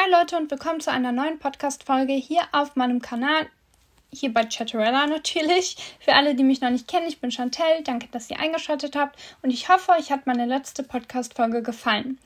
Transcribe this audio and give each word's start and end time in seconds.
Hi 0.00 0.08
Leute 0.12 0.36
und 0.36 0.48
willkommen 0.48 0.78
zu 0.78 0.92
einer 0.92 1.10
neuen 1.10 1.40
Podcast-Folge 1.40 2.12
hier 2.12 2.42
auf 2.52 2.76
meinem 2.76 3.02
Kanal. 3.02 3.48
Hier 4.12 4.32
bei 4.32 4.44
Chatterella 4.44 5.08
natürlich. 5.08 5.76
Für 5.98 6.14
alle, 6.14 6.36
die 6.36 6.44
mich 6.44 6.60
noch 6.60 6.70
nicht 6.70 6.86
kennen, 6.86 7.08
ich 7.08 7.20
bin 7.20 7.32
Chantel. 7.32 7.82
Danke, 7.82 8.06
dass 8.12 8.30
ihr 8.30 8.38
eingeschaltet 8.38 8.94
habt 8.94 9.18
und 9.42 9.50
ich 9.50 9.68
hoffe, 9.68 9.90
euch 9.90 10.12
hat 10.12 10.24
meine 10.24 10.46
letzte 10.46 10.84
Podcast-Folge 10.84 11.62
gefallen. 11.62 12.16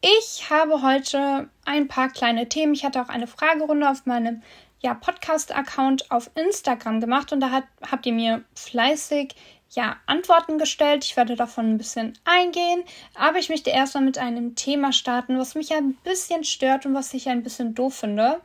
Ich 0.00 0.50
habe 0.50 0.82
heute 0.82 1.48
ein 1.64 1.88
paar 1.88 2.10
kleine 2.10 2.48
Themen. 2.48 2.74
Ich 2.74 2.84
hatte 2.84 3.02
auch 3.02 3.08
eine 3.08 3.26
Fragerunde 3.26 3.90
auf 3.90 4.06
meinem 4.06 4.44
ja, 4.78 4.94
Podcast-Account 4.94 6.12
auf 6.12 6.30
Instagram 6.36 7.00
gemacht 7.00 7.32
und 7.32 7.40
da 7.40 7.50
hat, 7.50 7.64
habt 7.90 8.06
ihr 8.06 8.12
mir 8.12 8.44
fleißig 8.54 9.34
ja, 9.70 9.96
Antworten 10.06 10.58
gestellt. 10.58 11.04
Ich 11.04 11.16
werde 11.16 11.36
davon 11.36 11.70
ein 11.70 11.78
bisschen 11.78 12.18
eingehen, 12.24 12.82
aber 13.14 13.38
ich 13.38 13.48
möchte 13.48 13.70
erstmal 13.70 14.04
mit 14.04 14.18
einem 14.18 14.54
Thema 14.54 14.92
starten, 14.92 15.38
was 15.38 15.54
mich 15.54 15.72
ein 15.72 15.94
bisschen 16.04 16.44
stört 16.44 16.86
und 16.86 16.94
was 16.94 17.14
ich 17.14 17.28
ein 17.28 17.42
bisschen 17.42 17.74
doof 17.74 17.96
finde. 17.96 18.40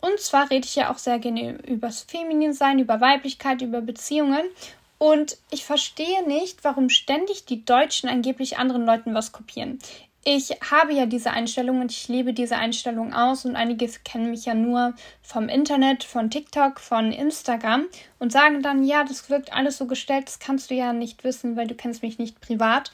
Und 0.00 0.20
zwar 0.20 0.50
rede 0.50 0.66
ich 0.66 0.76
ja 0.76 0.92
auch 0.92 0.98
sehr 0.98 1.18
gerne 1.18 1.58
über 1.66 1.88
das 1.88 2.02
Femininsein, 2.02 2.78
über 2.78 3.00
Weiblichkeit, 3.00 3.62
über 3.62 3.80
Beziehungen. 3.80 4.44
Und 4.98 5.38
ich 5.50 5.64
verstehe 5.64 6.26
nicht, 6.26 6.64
warum 6.64 6.88
ständig 6.88 7.46
die 7.46 7.64
Deutschen 7.64 8.08
angeblich 8.08 8.58
anderen 8.58 8.84
Leuten 8.84 9.14
was 9.14 9.32
kopieren 9.32 9.78
ich 10.30 10.50
habe 10.70 10.92
ja 10.92 11.06
diese 11.06 11.30
Einstellung 11.30 11.80
und 11.80 11.90
ich 11.90 12.06
lebe 12.06 12.34
diese 12.34 12.56
Einstellung 12.56 13.14
aus 13.14 13.46
und 13.46 13.56
einige 13.56 13.88
kennen 14.04 14.30
mich 14.30 14.44
ja 14.44 14.52
nur 14.52 14.92
vom 15.22 15.48
Internet, 15.48 16.04
von 16.04 16.28
TikTok, 16.28 16.80
von 16.80 17.12
Instagram 17.12 17.86
und 18.18 18.30
sagen 18.30 18.60
dann, 18.60 18.84
ja, 18.84 19.04
das 19.04 19.30
wirkt 19.30 19.54
alles 19.54 19.78
so 19.78 19.86
gestellt, 19.86 20.26
das 20.26 20.38
kannst 20.38 20.68
du 20.68 20.74
ja 20.74 20.92
nicht 20.92 21.24
wissen, 21.24 21.56
weil 21.56 21.66
du 21.66 21.74
kennst 21.74 22.02
mich 22.02 22.18
nicht 22.18 22.42
privat. 22.42 22.92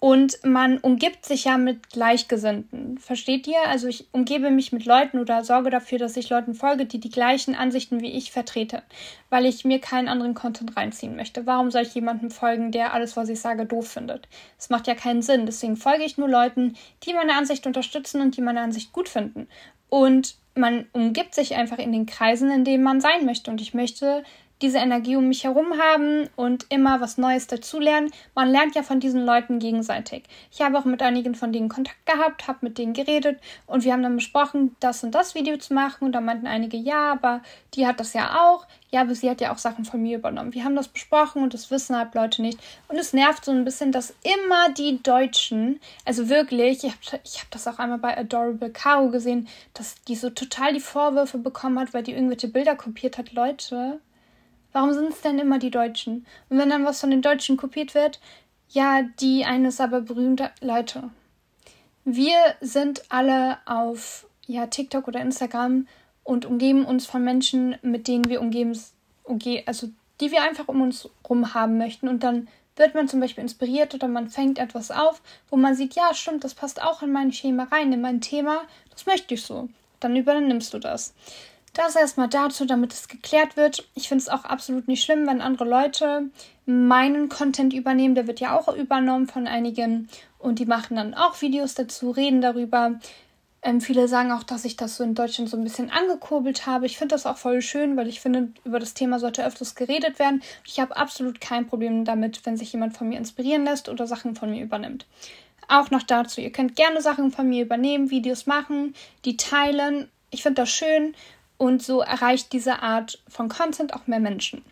Und 0.00 0.44
man 0.44 0.78
umgibt 0.78 1.26
sich 1.26 1.44
ja 1.44 1.58
mit 1.58 1.90
Gleichgesinnten. 1.90 2.98
Versteht 2.98 3.48
ihr? 3.48 3.60
Also 3.66 3.88
ich 3.88 4.06
umgebe 4.12 4.50
mich 4.50 4.70
mit 4.70 4.84
Leuten 4.84 5.18
oder 5.18 5.42
sorge 5.42 5.70
dafür, 5.70 5.98
dass 5.98 6.16
ich 6.16 6.30
Leuten 6.30 6.54
folge, 6.54 6.86
die 6.86 7.00
die 7.00 7.10
gleichen 7.10 7.56
Ansichten 7.56 8.00
wie 8.00 8.12
ich 8.12 8.30
vertrete, 8.30 8.84
weil 9.28 9.44
ich 9.44 9.64
mir 9.64 9.80
keinen 9.80 10.06
anderen 10.06 10.34
Content 10.34 10.76
reinziehen 10.76 11.16
möchte. 11.16 11.46
Warum 11.46 11.72
soll 11.72 11.82
ich 11.82 11.94
jemandem 11.94 12.30
folgen, 12.30 12.70
der 12.70 12.94
alles, 12.94 13.16
was 13.16 13.28
ich 13.28 13.40
sage, 13.40 13.66
doof 13.66 13.88
findet? 13.88 14.28
Das 14.56 14.70
macht 14.70 14.86
ja 14.86 14.94
keinen 14.94 15.22
Sinn. 15.22 15.46
Deswegen 15.46 15.76
folge 15.76 16.04
ich 16.04 16.16
nur 16.16 16.28
Leuten, 16.28 16.76
die 17.02 17.12
meine 17.12 17.34
Ansicht 17.34 17.66
unterstützen 17.66 18.20
und 18.20 18.36
die 18.36 18.42
meine 18.42 18.60
Ansicht 18.60 18.92
gut 18.92 19.08
finden. 19.08 19.48
Und 19.88 20.36
man 20.54 20.86
umgibt 20.92 21.34
sich 21.34 21.56
einfach 21.56 21.78
in 21.78 21.90
den 21.90 22.06
Kreisen, 22.06 22.52
in 22.52 22.64
denen 22.64 22.84
man 22.84 23.00
sein 23.00 23.24
möchte. 23.24 23.50
Und 23.50 23.60
ich 23.60 23.74
möchte 23.74 24.22
diese 24.62 24.78
Energie 24.78 25.16
um 25.16 25.28
mich 25.28 25.44
herum 25.44 25.78
haben 25.78 26.28
und 26.36 26.66
immer 26.68 27.00
was 27.00 27.18
Neues 27.18 27.46
dazulernen. 27.46 28.10
Man 28.34 28.50
lernt 28.50 28.74
ja 28.74 28.82
von 28.82 29.00
diesen 29.00 29.24
Leuten 29.24 29.58
gegenseitig. 29.58 30.24
Ich 30.50 30.60
habe 30.60 30.78
auch 30.78 30.84
mit 30.84 31.02
einigen 31.02 31.34
von 31.34 31.52
denen 31.52 31.68
Kontakt 31.68 32.04
gehabt, 32.06 32.48
habe 32.48 32.58
mit 32.62 32.78
denen 32.78 32.92
geredet 32.92 33.40
und 33.66 33.84
wir 33.84 33.92
haben 33.92 34.02
dann 34.02 34.16
besprochen, 34.16 34.76
das 34.80 35.04
und 35.04 35.14
das 35.14 35.34
Video 35.34 35.56
zu 35.56 35.74
machen. 35.74 36.04
Und 36.06 36.12
da 36.12 36.20
meinten 36.20 36.46
einige, 36.46 36.76
ja, 36.76 37.12
aber 37.12 37.42
die 37.74 37.86
hat 37.86 38.00
das 38.00 38.12
ja 38.14 38.40
auch. 38.42 38.66
Ja, 38.90 39.02
aber 39.02 39.14
sie 39.14 39.28
hat 39.28 39.40
ja 39.40 39.52
auch 39.52 39.58
Sachen 39.58 39.84
von 39.84 40.02
mir 40.02 40.16
übernommen. 40.16 40.54
Wir 40.54 40.64
haben 40.64 40.74
das 40.74 40.88
besprochen 40.88 41.42
und 41.42 41.52
das 41.52 41.70
wissen 41.70 41.96
halt 41.96 42.14
Leute 42.14 42.40
nicht. 42.40 42.58
Und 42.88 42.96
es 42.96 43.12
nervt 43.12 43.44
so 43.44 43.52
ein 43.52 43.64
bisschen, 43.64 43.92
dass 43.92 44.14
immer 44.22 44.72
die 44.72 45.02
Deutschen, 45.02 45.78
also 46.06 46.30
wirklich, 46.30 46.84
ich 46.84 46.90
habe 46.90 47.20
ich 47.22 47.40
hab 47.40 47.50
das 47.50 47.68
auch 47.68 47.78
einmal 47.78 47.98
bei 47.98 48.16
Adorable 48.16 48.70
Caro 48.70 49.10
gesehen, 49.10 49.46
dass 49.74 50.02
die 50.04 50.16
so 50.16 50.30
total 50.30 50.72
die 50.72 50.80
Vorwürfe 50.80 51.36
bekommen 51.36 51.78
hat, 51.78 51.92
weil 51.92 52.02
die 52.02 52.12
irgendwelche 52.12 52.48
Bilder 52.48 52.76
kopiert 52.76 53.18
hat. 53.18 53.32
Leute, 53.32 54.00
Warum 54.72 54.92
sind 54.92 55.10
es 55.10 55.20
denn 55.20 55.38
immer 55.38 55.58
die 55.58 55.70
Deutschen? 55.70 56.26
Und 56.48 56.58
wenn 56.58 56.70
dann 56.70 56.84
was 56.84 57.00
von 57.00 57.10
den 57.10 57.22
Deutschen 57.22 57.56
kopiert 57.56 57.94
wird, 57.94 58.20
ja, 58.70 59.02
die 59.20 59.44
eines 59.44 59.80
aber 59.80 60.02
berühmte 60.02 60.50
Leute. 60.60 61.10
Wir 62.04 62.36
sind 62.60 63.02
alle 63.08 63.58
auf 63.66 64.26
ja, 64.46 64.66
TikTok 64.66 65.08
oder 65.08 65.20
Instagram 65.20 65.86
und 66.24 66.44
umgeben 66.44 66.84
uns 66.84 67.06
von 67.06 67.24
Menschen, 67.24 67.76
mit 67.82 68.08
denen 68.08 68.28
wir 68.28 68.40
umgeben, 68.40 68.78
okay, 69.24 69.62
also 69.66 69.88
die 70.20 70.30
wir 70.30 70.42
einfach 70.42 70.68
um 70.68 70.82
uns 70.82 71.08
rum 71.28 71.54
haben 71.54 71.78
möchten. 71.78 72.08
Und 72.08 72.22
dann 72.22 72.48
wird 72.76 72.94
man 72.94 73.08
zum 73.08 73.20
Beispiel 73.20 73.42
inspiriert 73.42 73.94
oder 73.94 74.08
man 74.08 74.30
fängt 74.30 74.58
etwas 74.58 74.90
auf, 74.90 75.20
wo 75.50 75.56
man 75.56 75.74
sieht, 75.74 75.94
ja, 75.94 76.14
stimmt, 76.14 76.44
das 76.44 76.54
passt 76.54 76.82
auch 76.82 77.02
in 77.02 77.12
mein 77.12 77.32
Schema 77.32 77.64
rein, 77.64 77.92
in 77.92 78.00
mein 78.00 78.20
Thema, 78.20 78.62
das 78.90 79.06
möchte 79.06 79.34
ich 79.34 79.42
so. 79.42 79.68
Dann 80.00 80.16
übernimmst 80.16 80.72
du 80.72 80.78
das. 80.78 81.14
Das 81.74 81.96
erstmal 81.96 82.28
dazu, 82.28 82.64
damit 82.64 82.92
es 82.92 83.08
geklärt 83.08 83.56
wird. 83.56 83.88
Ich 83.94 84.08
finde 84.08 84.22
es 84.22 84.28
auch 84.28 84.44
absolut 84.44 84.88
nicht 84.88 85.04
schlimm, 85.04 85.26
wenn 85.26 85.40
andere 85.40 85.64
Leute 85.64 86.30
meinen 86.66 87.28
Content 87.28 87.72
übernehmen. 87.72 88.14
Der 88.14 88.26
wird 88.26 88.40
ja 88.40 88.58
auch 88.58 88.74
übernommen 88.74 89.26
von 89.26 89.46
einigen 89.46 90.08
und 90.38 90.58
die 90.58 90.66
machen 90.66 90.96
dann 90.96 91.14
auch 91.14 91.40
Videos 91.40 91.74
dazu, 91.74 92.10
reden 92.10 92.40
darüber. 92.40 92.98
Ähm, 93.60 93.80
viele 93.80 94.06
sagen 94.06 94.30
auch, 94.30 94.44
dass 94.44 94.64
ich 94.64 94.76
das 94.76 94.96
so 94.96 95.04
in 95.04 95.14
Deutschland 95.14 95.50
so 95.50 95.56
ein 95.56 95.64
bisschen 95.64 95.90
angekurbelt 95.90 96.66
habe. 96.66 96.86
Ich 96.86 96.96
finde 96.96 97.14
das 97.14 97.26
auch 97.26 97.38
voll 97.38 97.60
schön, 97.60 97.96
weil 97.96 98.08
ich 98.08 98.20
finde, 98.20 98.52
über 98.64 98.78
das 98.78 98.94
Thema 98.94 99.18
sollte 99.18 99.44
öfters 99.44 99.74
geredet 99.74 100.18
werden. 100.18 100.42
Ich 100.64 100.78
habe 100.78 100.96
absolut 100.96 101.40
kein 101.40 101.66
Problem 101.66 102.04
damit, 102.04 102.46
wenn 102.46 102.56
sich 102.56 102.72
jemand 102.72 102.96
von 102.96 103.08
mir 103.08 103.18
inspirieren 103.18 103.64
lässt 103.64 103.88
oder 103.88 104.06
Sachen 104.06 104.36
von 104.36 104.50
mir 104.50 104.62
übernimmt. 104.62 105.06
Auch 105.66 105.90
noch 105.90 106.04
dazu, 106.04 106.40
ihr 106.40 106.52
könnt 106.52 106.76
gerne 106.76 107.02
Sachen 107.02 107.30
von 107.32 107.48
mir 107.48 107.64
übernehmen, 107.64 108.10
Videos 108.10 108.46
machen, 108.46 108.94
die 109.24 109.36
teilen. 109.36 110.08
Ich 110.30 110.42
finde 110.42 110.62
das 110.62 110.70
schön 110.70 111.14
und 111.58 111.82
so 111.82 112.00
erreicht 112.00 112.52
diese 112.52 112.82
Art 112.82 113.22
von 113.28 113.48
Content 113.48 113.92
auch 113.94 114.06
mehr 114.06 114.20
Menschen. 114.20 114.64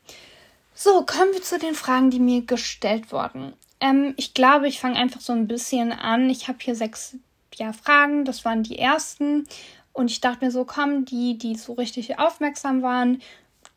So, 0.75 1.05
kommen 1.05 1.33
wir 1.33 1.43
zu 1.43 1.59
den 1.59 1.75
Fragen, 1.75 2.11
die 2.11 2.21
mir 2.21 2.43
gestellt 2.43 3.13
wurden. 3.13 3.53
Ähm, 3.81 4.15
ich 4.17 4.35
glaube, 4.35 4.69
ich 4.69 4.81
fange 4.81 4.97
einfach 4.97 5.21
so 5.21 5.33
ein 5.33 5.49
bisschen 5.49 5.93
an. 5.93 6.31
Ich 6.31 6.49
habe 6.49 6.59
hier 6.61 6.75
sechs 6.75 7.17
ja, 7.55 7.73
Fragen, 7.73 8.25
das 8.25 8.45
waren 8.45 8.63
die 8.63 8.79
ersten. 8.79 9.47
Und 9.93 10.11
ich 10.11 10.21
dachte 10.21 10.45
mir 10.45 10.51
so, 10.51 10.65
komm, 10.65 11.05
die, 11.05 11.39
die 11.39 11.57
so 11.57 11.73
richtig 11.73 12.19
aufmerksam 12.19 12.83
waren, 12.83 13.23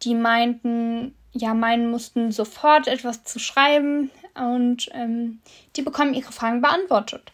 die 0.04 0.16
meinten, 0.16 1.16
ja, 1.32 1.54
meinen 1.54 1.90
mussten 1.90 2.32
sofort 2.32 2.88
etwas 2.88 3.24
zu 3.24 3.40
schreiben 3.40 4.12
und 4.34 4.90
ähm, 4.94 5.40
die 5.76 5.82
bekommen 5.82 6.14
ihre 6.14 6.32
Fragen 6.32 6.62
beantwortet. 6.62 7.32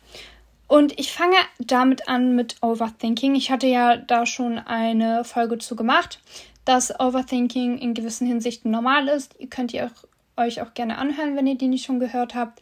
Und 0.67 0.99
ich 0.99 1.11
fange 1.11 1.35
damit 1.59 2.07
an 2.07 2.35
mit 2.35 2.55
Overthinking. 2.61 3.35
Ich 3.35 3.51
hatte 3.51 3.67
ja 3.67 3.97
da 3.97 4.25
schon 4.25 4.57
eine 4.57 5.23
Folge 5.23 5.57
zu 5.59 5.75
gemacht, 5.75 6.19
dass 6.65 6.99
Overthinking 6.99 7.77
in 7.77 7.93
gewissen 7.93 8.25
Hinsichten 8.25 8.71
normal 8.71 9.07
ist. 9.07 9.35
Ihr 9.39 9.49
könnt 9.49 9.73
ihr 9.73 9.85
auch, 9.85 10.43
euch 10.43 10.61
auch 10.61 10.73
gerne 10.73 10.97
anhören, 10.97 11.35
wenn 11.35 11.47
ihr 11.47 11.57
die 11.57 11.67
nicht 11.67 11.85
schon 11.85 11.99
gehört 11.99 12.33
habt. 12.33 12.61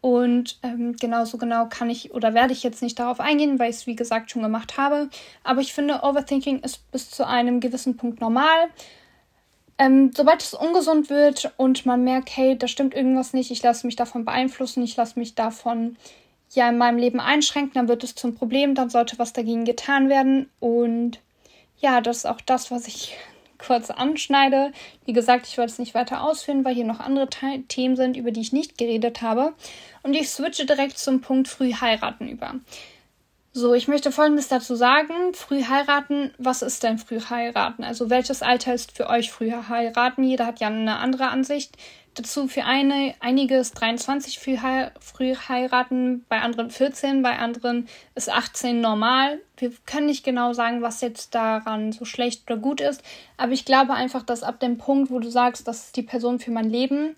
Und 0.00 0.58
ähm, 0.62 0.94
genauso 0.96 1.38
genau 1.38 1.66
kann 1.66 1.90
ich 1.90 2.12
oder 2.12 2.34
werde 2.34 2.52
ich 2.52 2.62
jetzt 2.62 2.82
nicht 2.82 2.98
darauf 2.98 3.18
eingehen, 3.18 3.58
weil 3.58 3.70
ich 3.70 3.76
es 3.76 3.86
wie 3.86 3.96
gesagt 3.96 4.30
schon 4.30 4.42
gemacht 4.42 4.76
habe. 4.76 5.08
Aber 5.42 5.60
ich 5.60 5.72
finde, 5.72 6.00
Overthinking 6.02 6.60
ist 6.60 6.90
bis 6.92 7.10
zu 7.10 7.26
einem 7.26 7.60
gewissen 7.60 7.96
Punkt 7.96 8.20
normal. 8.20 8.68
Ähm, 9.78 10.10
sobald 10.14 10.42
es 10.42 10.54
ungesund 10.54 11.10
wird 11.10 11.52
und 11.56 11.86
man 11.86 12.02
merkt, 12.02 12.34
hey, 12.36 12.56
da 12.56 12.66
stimmt 12.66 12.94
irgendwas 12.94 13.32
nicht, 13.32 13.50
ich 13.50 13.62
lasse 13.62 13.86
mich 13.86 13.96
davon 13.96 14.24
beeinflussen, 14.24 14.82
ich 14.82 14.96
lasse 14.96 15.18
mich 15.18 15.34
davon 15.34 15.96
ja 16.56 16.68
in 16.68 16.78
meinem 16.78 16.98
Leben 16.98 17.20
einschränken, 17.20 17.74
dann 17.74 17.88
wird 17.88 18.02
es 18.02 18.14
zum 18.14 18.34
Problem, 18.34 18.74
dann 18.74 18.90
sollte 18.90 19.18
was 19.18 19.32
dagegen 19.32 19.64
getan 19.64 20.08
werden. 20.08 20.50
Und 20.58 21.20
ja, 21.78 22.00
das 22.00 22.18
ist 22.18 22.26
auch 22.26 22.40
das, 22.40 22.70
was 22.70 22.88
ich 22.88 23.16
kurz 23.58 23.90
anschneide. 23.90 24.72
Wie 25.04 25.12
gesagt, 25.12 25.46
ich 25.46 25.56
wollte 25.58 25.72
es 25.72 25.78
nicht 25.78 25.94
weiter 25.94 26.22
ausführen, 26.22 26.64
weil 26.64 26.74
hier 26.74 26.84
noch 26.84 27.00
andere 27.00 27.28
Te 27.28 27.62
Themen 27.68 27.96
sind, 27.96 28.16
über 28.16 28.32
die 28.32 28.40
ich 28.40 28.52
nicht 28.52 28.76
geredet 28.76 29.22
habe. 29.22 29.54
Und 30.02 30.14
ich 30.14 30.28
switche 30.28 30.66
direkt 30.66 30.98
zum 30.98 31.20
Punkt 31.20 31.48
früh 31.48 31.72
heiraten 31.72 32.28
über. 32.28 32.54
So, 33.52 33.72
ich 33.72 33.88
möchte 33.88 34.12
Folgendes 34.12 34.48
dazu 34.48 34.74
sagen. 34.74 35.32
Früh 35.32 35.64
heiraten, 35.64 36.30
was 36.36 36.60
ist 36.60 36.82
denn 36.82 36.98
früh 36.98 37.20
heiraten? 37.20 37.84
Also 37.84 38.10
welches 38.10 38.42
Alter 38.42 38.74
ist 38.74 38.94
für 38.94 39.08
euch 39.08 39.32
früh 39.32 39.50
heiraten? 39.50 40.24
Jeder 40.24 40.44
hat 40.44 40.60
ja 40.60 40.66
eine 40.66 40.98
andere 40.98 41.28
Ansicht 41.28 41.74
dazu. 42.18 42.48
Für 42.48 42.64
eine, 42.64 43.14
einige 43.20 43.56
ist 43.56 43.72
23 43.72 44.38
früh, 44.38 44.56
früh 45.00 45.34
heiraten, 45.34 46.24
bei 46.28 46.40
anderen 46.40 46.70
14, 46.70 47.22
bei 47.22 47.38
anderen 47.38 47.88
ist 48.14 48.30
18 48.30 48.80
normal. 48.80 49.40
Wir 49.56 49.72
können 49.86 50.06
nicht 50.06 50.24
genau 50.24 50.52
sagen, 50.52 50.82
was 50.82 51.00
jetzt 51.00 51.34
daran 51.34 51.92
so 51.92 52.04
schlecht 52.04 52.50
oder 52.50 52.60
gut 52.60 52.80
ist, 52.80 53.02
aber 53.36 53.52
ich 53.52 53.64
glaube 53.64 53.94
einfach, 53.94 54.22
dass 54.22 54.42
ab 54.42 54.60
dem 54.60 54.78
Punkt, 54.78 55.10
wo 55.10 55.18
du 55.18 55.30
sagst, 55.30 55.68
das 55.68 55.86
ist 55.86 55.96
die 55.96 56.02
Person 56.02 56.38
für 56.38 56.50
mein 56.50 56.68
Leben, 56.68 57.14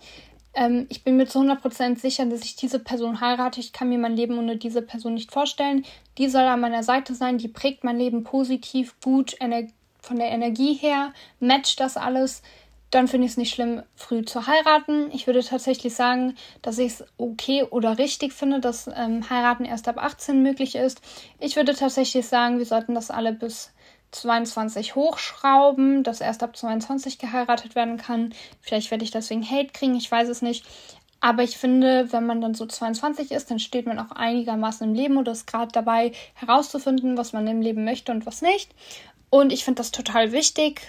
ähm, 0.54 0.86
ich 0.88 1.04
bin 1.04 1.16
mir 1.16 1.26
zu 1.26 1.40
100% 1.40 1.98
sicher, 1.98 2.26
dass 2.26 2.42
ich 2.42 2.56
diese 2.56 2.78
Person 2.78 3.20
heirate. 3.20 3.60
Ich 3.60 3.72
kann 3.72 3.88
mir 3.88 3.98
mein 3.98 4.16
Leben 4.16 4.38
ohne 4.38 4.56
diese 4.56 4.82
Person 4.82 5.14
nicht 5.14 5.30
vorstellen. 5.30 5.84
Die 6.16 6.28
soll 6.28 6.42
an 6.42 6.60
meiner 6.60 6.82
Seite 6.82 7.14
sein, 7.14 7.38
die 7.38 7.48
prägt 7.48 7.84
mein 7.84 7.98
Leben 7.98 8.24
positiv, 8.24 8.94
gut, 9.00 9.36
von 10.00 10.16
der 10.16 10.30
Energie 10.30 10.74
her, 10.74 11.12
matcht 11.38 11.80
das 11.80 11.96
alles 11.96 12.42
dann 12.90 13.08
finde 13.08 13.26
ich 13.26 13.32
es 13.32 13.37
nicht 13.37 13.55
schlimm, 13.55 13.82
früh 13.94 14.25
zu 14.25 14.46
heiraten. 14.46 15.11
Ich 15.12 15.26
würde 15.26 15.44
tatsächlich 15.44 15.94
sagen, 15.94 16.37
dass 16.62 16.79
ich 16.79 16.93
es 16.94 17.05
okay 17.19 17.64
oder 17.64 17.99
richtig 17.99 18.32
finde, 18.32 18.61
dass 18.61 18.88
ähm, 18.94 19.29
heiraten 19.29 19.64
erst 19.64 19.88
ab 19.88 19.99
18 19.99 20.43
möglich 20.43 20.75
ist. 20.75 21.02
Ich 21.38 21.56
würde 21.56 21.75
tatsächlich 21.75 22.26
sagen, 22.26 22.58
wir 22.58 22.67
sollten 22.67 22.94
das 22.94 23.11
alle 23.11 23.32
bis 23.32 23.73
22 24.12 24.94
hochschrauben, 24.94 26.02
dass 26.02 26.23
erst 26.23 26.43
ab 26.43 26.56
22 26.56 27.19
geheiratet 27.19 27.75
werden 27.75 27.99
kann. 27.99 28.32
Vielleicht 28.61 28.90
werde 28.90 29.05
ich 29.05 29.11
deswegen 29.11 29.49
Hate 29.49 29.73
kriegen, 29.73 29.94
ich 29.94 30.11
weiß 30.11 30.29
es 30.29 30.40
nicht. 30.40 30.64
Aber 31.20 31.43
ich 31.43 31.58
finde, 31.58 32.12
wenn 32.12 32.26
man 32.26 32.40
dann 32.40 32.55
so 32.55 32.64
22 32.64 33.32
ist, 33.32 33.50
dann 33.50 33.58
steht 33.58 33.87
man 33.87 33.99
auch 33.99 34.12
einigermaßen 34.12 34.87
im 34.87 34.94
Leben 34.94 35.17
oder 35.17 35.32
ist 35.32 35.49
gerade 35.49 35.73
dabei 35.73 36.12
herauszufinden, 36.35 37.19
was 37.19 37.32
man 37.32 37.46
im 37.49 37.61
Leben 37.61 37.85
möchte 37.85 38.12
und 38.12 38.25
was 38.25 38.40
nicht. 38.40 38.73
Und 39.29 39.52
ich 39.52 39.64
finde 39.64 39.79
das 39.79 39.90
total 39.90 40.32
wichtig. 40.32 40.82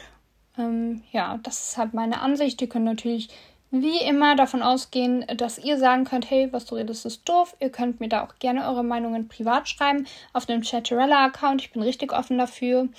Ähm, 0.59 1.01
ja, 1.11 1.39
das 1.41 1.69
ist 1.69 1.77
halt 1.77 1.93
meine 1.93 2.21
Ansicht. 2.21 2.61
Ihr 2.61 2.69
könnt 2.69 2.85
natürlich 2.85 3.29
wie 3.71 4.01
immer 4.01 4.35
davon 4.35 4.63
ausgehen, 4.63 5.25
dass 5.37 5.59
ihr 5.59 5.77
sagen 5.77 6.03
könnt, 6.03 6.29
hey, 6.29 6.51
was 6.51 6.65
du 6.65 6.75
redest, 6.75 7.05
ist 7.05 7.27
doof. 7.29 7.55
Ihr 7.59 7.69
könnt 7.69 7.99
mir 7.99 8.09
da 8.09 8.23
auch 8.23 8.35
gerne 8.39 8.67
eure 8.67 8.83
Meinungen 8.83 9.27
privat 9.27 9.69
schreiben 9.69 10.07
auf 10.33 10.45
dem 10.45 10.61
Chatterella-Account. 10.61 11.61
Ich 11.61 11.71
bin 11.71 11.83
richtig 11.83 12.11
offen 12.11 12.37
dafür. 12.37 12.89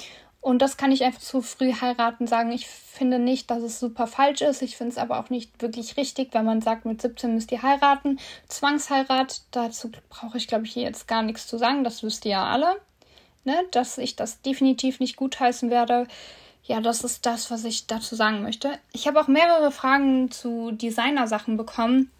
Und 0.41 0.63
das 0.63 0.79
kann 0.79 0.91
ich 0.91 1.05
einfach 1.05 1.21
zu 1.21 1.43
früh 1.43 1.73
heiraten 1.73 2.27
sagen. 2.27 2.51
Ich 2.53 2.67
finde 2.67 3.19
nicht, 3.19 3.51
dass 3.51 3.63
es 3.63 3.79
super 3.79 4.07
falsch 4.07 4.41
ist. 4.41 4.63
Ich 4.63 4.77
finde 4.77 4.93
es 4.93 4.99
aber 4.99 5.19
auch 5.19 5.29
nicht 5.29 5.61
wirklich 5.61 5.97
richtig, 5.99 6.33
wenn 6.33 6.47
man 6.47 6.63
sagt, 6.63 6.87
mit 6.87 7.03
17 7.03 7.35
müsst 7.35 7.53
ihr 7.53 7.63
heiraten. 7.63 8.19
Zwangsheirat, 8.49 9.43
dazu 9.51 9.91
brauche 10.09 10.39
ich, 10.39 10.49
glaube 10.49 10.65
ich, 10.65 10.73
hier 10.73 10.85
jetzt 10.85 11.07
gar 11.09 11.23
nichts 11.23 11.47
zu 11.47 11.59
sagen. 11.59 11.85
Das 11.85 12.03
wisst 12.03 12.25
ihr 12.25 12.33
ja 12.33 12.47
alle. 12.47 12.77
Ne? 13.45 13.55
Dass 13.73 13.99
ich 13.99 14.17
das 14.17 14.41
definitiv 14.41 15.01
nicht 15.01 15.17
gutheißen 15.17 15.69
werde. 15.69 16.07
Ja, 16.65 16.81
das 16.81 17.05
ist 17.05 17.27
das, 17.27 17.51
was 17.51 17.65
ich 17.65 17.87
dazu 17.87 18.15
sagen 18.15 18.43
möchte. 18.43 18.79
Ich 18.93 19.07
habe 19.07 19.21
auch 19.21 19.29
mehrere 19.29 19.73
Fragen 19.73 20.31
zu 20.31 20.71
Designer-Sachen 20.73 21.57
bekommen, 21.57 22.11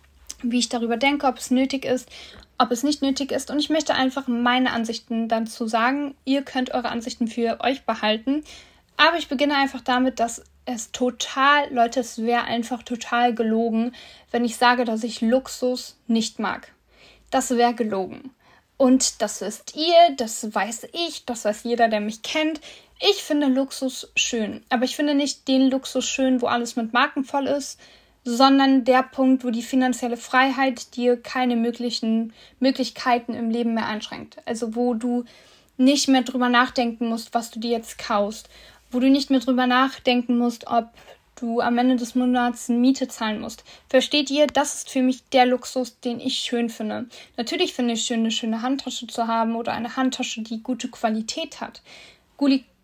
wie 0.43 0.59
ich 0.59 0.69
darüber 0.69 0.97
denke, 0.97 1.27
ob 1.27 1.39
es 1.39 1.51
nötig 1.51 1.85
ist 1.85 2.09
ob 2.61 2.71
es 2.73 2.83
nicht 2.83 3.01
nötig 3.01 3.33
ist. 3.33 3.51
Und 3.51 3.59
ich 3.59 3.71
möchte 3.71 3.95
einfach 3.95 4.29
meine 4.29 4.73
Ansichten 4.73 5.29
dazu 5.29 5.67
sagen. 5.67 6.15
Ihr 6.27 6.43
könnt 6.43 6.73
eure 6.73 6.91
Ansichten 6.91 7.27
für 7.27 7.59
euch 7.61 7.87
behalten. 7.87 8.45
Aber 8.99 9.17
ich 9.17 9.29
beginne 9.29 9.57
einfach 9.57 9.81
damit, 9.81 10.21
dass 10.21 10.45
es 10.67 10.93
total, 10.93 11.73
Leute, 11.73 12.01
es 12.01 12.19
wäre 12.19 12.45
einfach 12.45 12.83
total 12.83 13.35
gelogen, 13.35 13.93
wenn 14.31 14.45
ich 14.45 14.59
sage, 14.59 14.85
dass 14.85 15.05
ich 15.05 15.23
Luxus 15.23 15.97
nicht 16.07 16.39
mag. 16.39 16.71
Das 17.31 17.49
wäre 17.51 17.75
gelogen. 17.75 18.31
Und 18.77 19.23
das 19.23 19.41
wisst 19.41 19.75
ihr, 19.75 20.15
das 20.19 20.55
weiß 20.55 20.89
ich, 20.93 21.25
das 21.25 21.47
weiß 21.47 21.65
jeder, 21.65 21.89
der 21.89 22.01
mich 22.01 22.21
kennt. 22.23 22.61
Ich 23.03 23.23
finde 23.23 23.47
Luxus 23.47 24.13
schön. 24.15 24.63
Aber 24.69 24.85
ich 24.85 24.95
finde 24.95 25.15
nicht 25.15 25.49
den 25.49 25.71
Luxus 25.71 26.07
schön, 26.07 26.43
wo 26.43 26.47
alles 26.47 26.77
mit 26.77 26.93
Marken 26.93 27.25
voll 27.25 27.47
ist, 27.47 27.81
sondern 28.25 28.85
der 28.85 29.03
Punkt, 29.03 29.43
wo 29.43 29.51
die 29.51 29.63
finanzielle 29.63 30.19
Freiheit 30.19 30.95
dir 30.97 31.17
keine 31.17 31.57
möglichen 31.57 32.35
Möglichkeiten 32.59 33.33
im 33.33 33.49
Leben 33.49 33.73
mehr 33.73 33.87
einschränkt. 33.87 34.37
Also 34.45 34.77
wo 34.77 34.93
du 34.93 35.25
nicht 35.79 36.09
mehr 36.09 36.23
drüber 36.23 36.51
nachdenken 36.51 37.09
musst, 37.09 37.33
was 37.33 37.51
du 37.51 37.59
dir 37.59 37.71
jetzt 37.71 37.99
kaufst, 37.99 38.51
wo 38.91 39.01
du 39.01 39.09
nicht 39.09 39.31
mehr 39.31 39.41
drüber 39.41 39.67
nachdenken 39.67 40.37
musst, 40.37 40.67
ob 40.67 40.91
du 41.37 41.63
am 41.63 41.79
Ende 41.79 41.97
des 41.97 42.15
Monats 42.15 42.69
Miete 42.69 43.09
zahlen 43.09 43.41
musst. 43.41 43.65
Versteht 43.89 44.31
ihr? 44.31 44.47
Das 44.47 44.75
ist 44.75 44.91
für 44.91 45.01
mich 45.01 45.25
der 45.31 45.47
Luxus, 45.47 46.01
den 46.01 46.21
ich 46.21 46.41
schön 46.41 46.69
finde. 46.69 47.07
Natürlich 47.39 47.73
finde 47.73 47.95
ich 47.95 48.03
schön, 48.03 48.21
eine 48.21 48.31
schöne 48.31 48.61
Handtasche 48.61 49.07
zu 49.07 49.27
haben 49.27 49.57
oder 49.57 49.73
eine 49.73 49.97
Handtasche, 49.97 50.43
die 50.43 50.63
gute 50.63 50.89
Qualität 50.89 51.63
hat. 51.63 51.81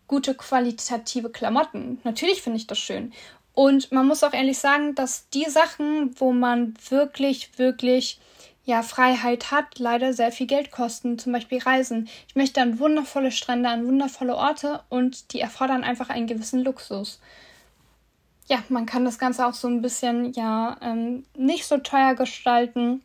Gute 0.09 0.35
qualitative 0.35 1.31
Klamotten. 1.31 2.01
Natürlich 2.05 2.43
finde 2.43 2.59
ich 2.59 2.67
das 2.67 2.79
schön. 2.79 3.13
Und 3.55 3.91
man 3.91 4.07
muss 4.07 4.23
auch 4.23 4.35
ehrlich 4.35 4.59
sagen, 4.59 4.95
dass 4.95 5.29
die 5.31 5.47
Sachen, 5.47 6.15
wo 6.21 6.33
man 6.33 6.75
wirklich, 6.91 7.59
wirklich 7.59 8.21
ja, 8.67 8.83
Freiheit 8.83 9.53
hat, 9.53 9.79
leider 9.79 10.13
sehr 10.13 10.33
viel 10.33 10.49
Geld 10.49 10.73
kosten, 10.73 11.19
zum 11.19 11.33
Beispiel 11.33 11.59
Reisen. 11.59 12.09
Ich 12.29 12.35
möchte 12.35 12.61
an 12.61 12.81
wundervolle 12.81 13.31
Strände, 13.31 13.69
an 13.69 13.87
wundervolle 13.87 14.37
Orte 14.37 14.83
und 14.89 15.33
die 15.33 15.41
erfordern 15.41 15.85
einfach 15.85 16.11
einen 16.11 16.27
gewissen 16.27 16.65
Luxus. 16.65 17.21
Ja, 18.49 18.63
man 18.69 18.85
kann 18.85 19.05
das 19.05 19.19
Ganze 19.19 19.47
auch 19.47 19.55
so 19.55 19.69
ein 19.69 19.83
bisschen, 19.83 20.33
ja, 20.33 20.77
ähm, 20.83 21.25
nicht 21.37 21.67
so 21.67 21.79
teuer 21.79 22.15
gestalten. 22.15 23.03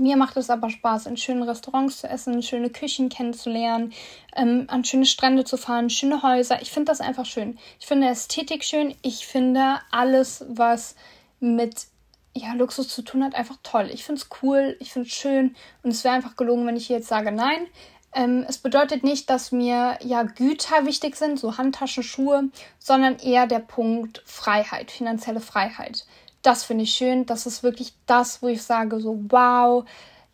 Mir 0.00 0.16
macht 0.16 0.38
es 0.38 0.48
aber 0.48 0.70
Spaß, 0.70 1.06
in 1.06 1.18
schönen 1.18 1.42
Restaurants 1.42 2.00
zu 2.00 2.08
essen, 2.08 2.42
schöne 2.42 2.70
Küchen 2.70 3.10
kennenzulernen, 3.10 3.92
ähm, 4.34 4.64
an 4.68 4.82
schöne 4.82 5.04
Strände 5.04 5.44
zu 5.44 5.58
fahren, 5.58 5.90
schöne 5.90 6.22
Häuser. 6.22 6.62
Ich 6.62 6.70
finde 6.70 6.90
das 6.90 7.02
einfach 7.02 7.26
schön. 7.26 7.58
Ich 7.78 7.86
finde 7.86 8.08
Ästhetik 8.08 8.64
schön. 8.64 8.94
Ich 9.02 9.26
finde 9.26 9.78
alles, 9.90 10.46
was 10.48 10.96
mit 11.38 11.86
ja, 12.34 12.54
Luxus 12.54 12.88
zu 12.88 13.02
tun 13.02 13.22
hat, 13.22 13.34
einfach 13.34 13.58
toll. 13.62 13.90
Ich 13.92 14.04
finde 14.04 14.22
es 14.22 14.28
cool, 14.42 14.76
ich 14.80 14.90
finde 14.90 15.06
es 15.06 15.14
schön 15.14 15.54
und 15.82 15.90
es 15.90 16.02
wäre 16.02 16.14
einfach 16.14 16.36
gelogen, 16.36 16.66
wenn 16.66 16.76
ich 16.76 16.88
jetzt 16.88 17.08
sage 17.08 17.30
nein. 17.30 17.66
Ähm, 18.14 18.46
es 18.48 18.56
bedeutet 18.56 19.04
nicht, 19.04 19.28
dass 19.28 19.52
mir 19.52 19.98
ja 20.02 20.22
Güter 20.22 20.86
wichtig 20.86 21.16
sind, 21.16 21.38
so 21.38 21.58
Handtaschen, 21.58 22.02
Schuhe, 22.02 22.48
sondern 22.78 23.18
eher 23.18 23.46
der 23.46 23.60
Punkt 23.60 24.22
Freiheit, 24.24 24.90
finanzielle 24.90 25.40
Freiheit. 25.40 26.06
Das 26.42 26.64
finde 26.64 26.84
ich 26.84 26.92
schön. 26.92 27.26
Das 27.26 27.46
ist 27.46 27.62
wirklich 27.62 27.94
das, 28.06 28.42
wo 28.42 28.48
ich 28.48 28.62
sage, 28.62 29.00
so 29.00 29.18
wow, 29.28 29.84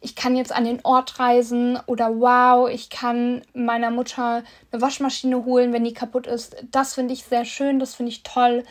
ich 0.00 0.14
kann 0.14 0.36
jetzt 0.36 0.52
an 0.52 0.64
den 0.64 0.84
Ort 0.84 1.18
reisen 1.18 1.78
oder 1.86 2.20
wow, 2.20 2.68
ich 2.68 2.90
kann 2.90 3.42
meiner 3.54 3.90
Mutter 3.90 4.44
eine 4.70 4.82
Waschmaschine 4.82 5.44
holen, 5.44 5.72
wenn 5.72 5.84
die 5.84 5.94
kaputt 5.94 6.26
ist. 6.26 6.56
Das 6.70 6.94
finde 6.94 7.14
ich 7.14 7.24
sehr 7.24 7.44
schön, 7.44 7.78
das 7.78 7.94
finde 7.94 8.12
ich 8.12 8.22
toll. 8.22 8.64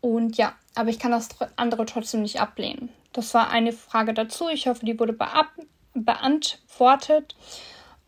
Und 0.00 0.36
ja, 0.36 0.54
aber 0.74 0.90
ich 0.90 0.98
kann 0.98 1.12
das 1.12 1.28
andere 1.56 1.86
trotzdem 1.86 2.22
nicht 2.22 2.40
ablehnen. 2.40 2.88
Das 3.12 3.34
war 3.34 3.50
eine 3.50 3.72
Frage 3.72 4.14
dazu. 4.14 4.48
Ich 4.48 4.66
hoffe, 4.66 4.84
die 4.84 4.98
wurde 4.98 5.16
beantwortet. 5.94 7.36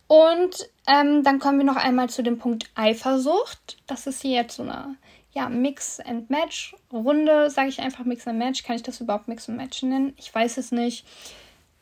Und 0.06 0.68
ähm, 0.86 1.22
dann 1.22 1.38
kommen 1.38 1.58
wir 1.58 1.64
noch 1.64 1.76
einmal 1.76 2.08
zu 2.08 2.22
dem 2.22 2.38
Punkt 2.38 2.70
Eifersucht. 2.74 3.76
Das 3.86 4.06
ist 4.06 4.22
hier 4.22 4.32
jetzt 4.32 4.56
so 4.56 4.62
eine 4.62 4.96
ja, 5.34 5.48
Mix 5.48 6.00
and 6.00 6.30
Match 6.30 6.74
Runde, 6.92 7.50
sage 7.50 7.68
ich 7.68 7.80
einfach 7.80 8.04
Mix 8.04 8.26
and 8.26 8.38
Match. 8.38 8.62
Kann 8.62 8.76
ich 8.76 8.82
das 8.82 9.00
überhaupt 9.00 9.28
Mix 9.28 9.48
and 9.48 9.58
Match 9.58 9.82
nennen? 9.82 10.14
Ich 10.16 10.32
weiß 10.34 10.56
es 10.58 10.72
nicht. 10.72 11.04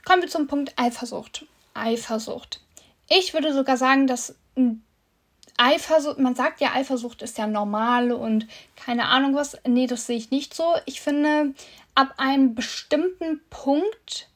Kommen 0.04 0.22
wir 0.22 0.28
zum 0.28 0.46
Punkt 0.46 0.72
Eifersucht. 0.76 1.46
Eifersucht. 1.74 2.60
Ich 3.08 3.34
würde 3.34 3.52
sogar 3.52 3.76
sagen, 3.76 4.06
dass 4.06 4.34
Eifersucht, 5.58 6.18
man 6.18 6.34
sagt 6.34 6.60
ja, 6.60 6.72
Eifersucht 6.74 7.22
ist 7.22 7.38
ja 7.38 7.46
normal 7.46 8.12
und 8.12 8.46
keine 8.74 9.06
Ahnung 9.06 9.34
was. 9.34 9.58
Nee, 9.66 9.86
das 9.86 10.06
sehe 10.06 10.16
ich 10.16 10.30
nicht 10.30 10.54
so. 10.54 10.74
Ich 10.86 11.00
finde, 11.00 11.54
ab 11.94 12.14
einem 12.16 12.54
bestimmten 12.54 13.40
Punkt 13.50 14.28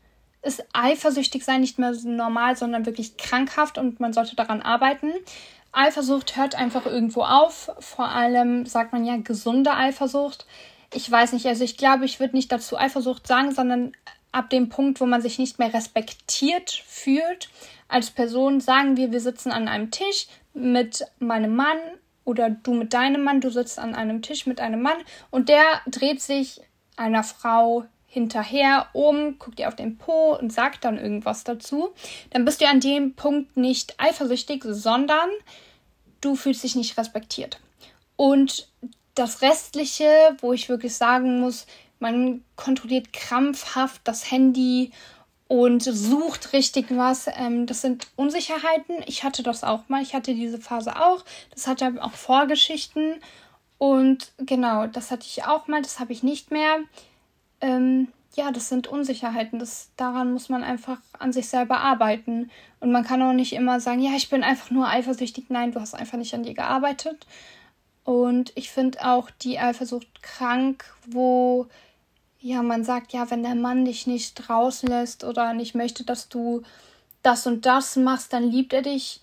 ist 0.43 0.65
eifersüchtig 0.73 1.45
sein 1.45 1.63
nicht 1.63 1.79
mehr 1.79 1.93
normal, 2.05 2.57
sondern 2.57 2.87
wirklich 2.87 3.17
krankhaft 3.17 3.79
und 3.79 3.99
man 3.99 4.13
sollte 4.13 4.37
daran 4.37 4.63
arbeiten. 4.63 5.13
Eifersucht 5.77 6.37
hört 6.37 6.55
einfach 6.55 6.87
irgendwo 6.87 7.23
auf. 7.23 7.71
Vor 7.81 8.09
allem 8.09 8.67
sagt 8.67 8.93
man 8.93 9.05
ja 9.05 9.17
gesunde 9.17 9.75
Eifersucht. 9.75 10.47
Ich 10.95 11.11
weiß 11.11 11.33
nicht, 11.33 11.47
also 11.47 11.65
ich 11.65 11.77
glaube, 11.77 12.05
ich 12.05 12.21
würde 12.21 12.37
nicht 12.37 12.51
dazu 12.51 12.79
Eifersucht 12.79 13.27
sagen, 13.27 13.53
sondern 13.53 13.93
ab 14.33 14.51
dem 14.51 14.69
Punkt, 14.69 15.01
wo 15.01 15.07
man 15.07 15.23
sich 15.23 15.39
nicht 15.39 15.59
mehr 15.59 15.73
respektiert 15.73 16.83
fühlt 16.87 17.49
als 17.89 18.11
Person, 18.11 18.61
sagen 18.61 18.97
wir, 18.97 19.13
wir 19.13 19.21
sitzen 19.21 19.53
an 19.53 19.69
einem 19.69 19.91
Tisch 19.91 20.27
mit 20.55 21.05
meinem 21.19 21.55
Mann 21.55 21.79
oder 22.25 22.51
du 22.51 22.75
mit 22.75 22.93
deinem 22.93 23.23
Mann, 23.23 23.41
du 23.41 23.51
sitzt 23.51 23.79
an 23.79 23.95
einem 23.95 24.23
Tisch 24.23 24.47
mit 24.47 24.61
einem 24.61 24.83
Mann 24.83 24.97
und 25.31 25.49
der 25.49 25.65
dreht 25.87 26.21
sich 26.21 26.61
einer 26.97 27.23
Frau 27.23 27.85
hinterher 28.17 28.87
um, 28.95 29.39
guckt 29.39 29.61
ihr 29.61 29.69
auf 29.69 29.77
den 29.77 29.99
Po 29.99 30.35
und 30.41 30.51
sagt 30.51 30.87
dann 30.87 30.97
irgendwas 30.97 31.45
dazu, 31.45 31.91
dann 32.31 32.47
bist 32.47 32.63
du 32.63 32.67
an 32.67 32.81
dem 32.81 33.13
Punkt 33.13 33.59
nicht 33.59 34.01
eifersüchtig, 34.01 34.65
sondern 34.67 35.29
du 36.23 36.35
fühlst 36.35 36.65
dich 36.65 36.77
nicht 36.77 36.97
respektiert. 36.97 37.61
Und 38.17 38.69
das 39.15 39.43
Restliche, 39.43 40.09
wo 40.41 40.55
ich 40.55 40.71
wirklich 40.71 40.95
sagen 40.97 41.41
muss, 41.41 41.67
man 41.99 42.43
kontrolliert 42.57 43.13
krampfhaft 43.13 44.01
das 44.05 44.31
Handy 44.31 44.93
und 45.47 45.83
sucht 45.83 46.55
richtig 46.55 46.87
was. 46.97 47.27
Ähm, 47.37 47.67
das 47.67 47.83
sind 47.83 48.07
Unsicherheiten. 48.17 48.97
Ich 49.05 49.25
hatte 49.25 49.43
das 49.43 49.63
auch 49.63 49.91
mal. 49.91 50.01
Ich 50.01 50.15
hatte 50.15 50.35
diese 50.35 50.59
Phase 50.59 50.99
auch. 50.99 51.23
Das 51.51 51.67
hatte 51.67 51.93
auch 52.01 52.13
Vorgeschichten. 52.13 53.17
Und 53.77 54.33
genau, 54.39 54.87
das 54.87 55.11
hatte 55.11 55.27
ich 55.27 55.45
auch 55.45 55.69
mal. 55.69 55.83
Das 55.83 56.01
habe 56.01 56.15
ich 56.15 56.23
nicht 56.23 56.51
mehr. 56.51 56.79
Ähm, 57.67 58.09
ja, 58.35 58.53
das 58.53 58.69
sind 58.69 58.87
Unsicherheiten. 58.87 59.59
Das, 59.59 59.91
daran 59.97 60.33
muss 60.33 60.49
man 60.49 60.63
einfach 60.63 60.99
an 61.19 61.33
sich 61.33 61.49
selber 61.49 61.79
arbeiten. 61.79 62.51
Und 62.81 62.93
man 62.93 63.05
kann 63.05 63.23
auch 63.23 63.33
nicht 63.33 63.55
immer 63.55 63.81
sagen, 63.81 64.01
ja, 64.01 64.13
ich 64.15 64.29
bin 64.29 64.45
einfach 64.45 64.71
nur 64.71 64.89
eifersüchtig. 64.89 65.47
Nein, 65.49 65.73
du 65.73 65.81
hast 65.81 65.95
einfach 65.95 66.19
nicht 66.19 66.35
an 66.35 66.45
dir 66.45 66.55
gearbeitet. 66.55 67.27
Und 68.05 68.53
ich 68.55 68.71
finde 68.71 69.05
auch 69.05 69.31
die 69.31 69.59
Eifersucht 69.59 70.23
krank, 70.23 70.85
wo 71.09 71.67
ja 72.41 72.63
man 72.63 72.85
sagt, 72.85 73.13
ja, 73.13 73.29
wenn 73.31 73.43
der 73.43 73.57
Mann 73.57 73.85
dich 73.85 74.07
nicht 74.07 74.49
rauslässt 74.49 75.25
oder 75.25 75.53
nicht 75.53 75.75
möchte, 75.75 76.05
dass 76.05 76.29
du 76.29 76.63
das 77.25 77.49
und 77.49 77.67
das 77.67 77.97
machst, 77.97 78.33
dann 78.33 78.45
liebt 78.45 78.73
er 78.73 78.83
dich. 78.83 79.21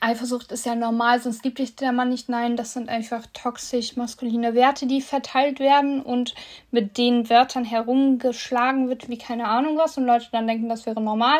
Eifersucht 0.00 0.52
ist 0.52 0.66
ja 0.66 0.74
normal, 0.74 1.20
sonst 1.20 1.42
gibt 1.42 1.58
dich 1.58 1.76
der 1.76 1.92
Mann 1.92 2.10
nicht. 2.10 2.28
Nein, 2.28 2.56
das 2.56 2.72
sind 2.72 2.88
einfach 2.88 3.26
toxisch 3.32 3.96
maskuline 3.96 4.54
Werte, 4.54 4.86
die 4.86 5.00
verteilt 5.00 5.60
werden 5.60 6.02
und 6.02 6.34
mit 6.70 6.98
den 6.98 7.28
Wörtern 7.30 7.64
herumgeschlagen 7.64 8.88
wird, 8.88 9.08
wie 9.08 9.18
keine 9.18 9.48
Ahnung 9.48 9.76
was, 9.78 9.96
und 9.98 10.06
Leute 10.06 10.28
dann 10.32 10.46
denken, 10.46 10.68
das 10.68 10.86
wäre 10.86 11.00
normal. 11.00 11.38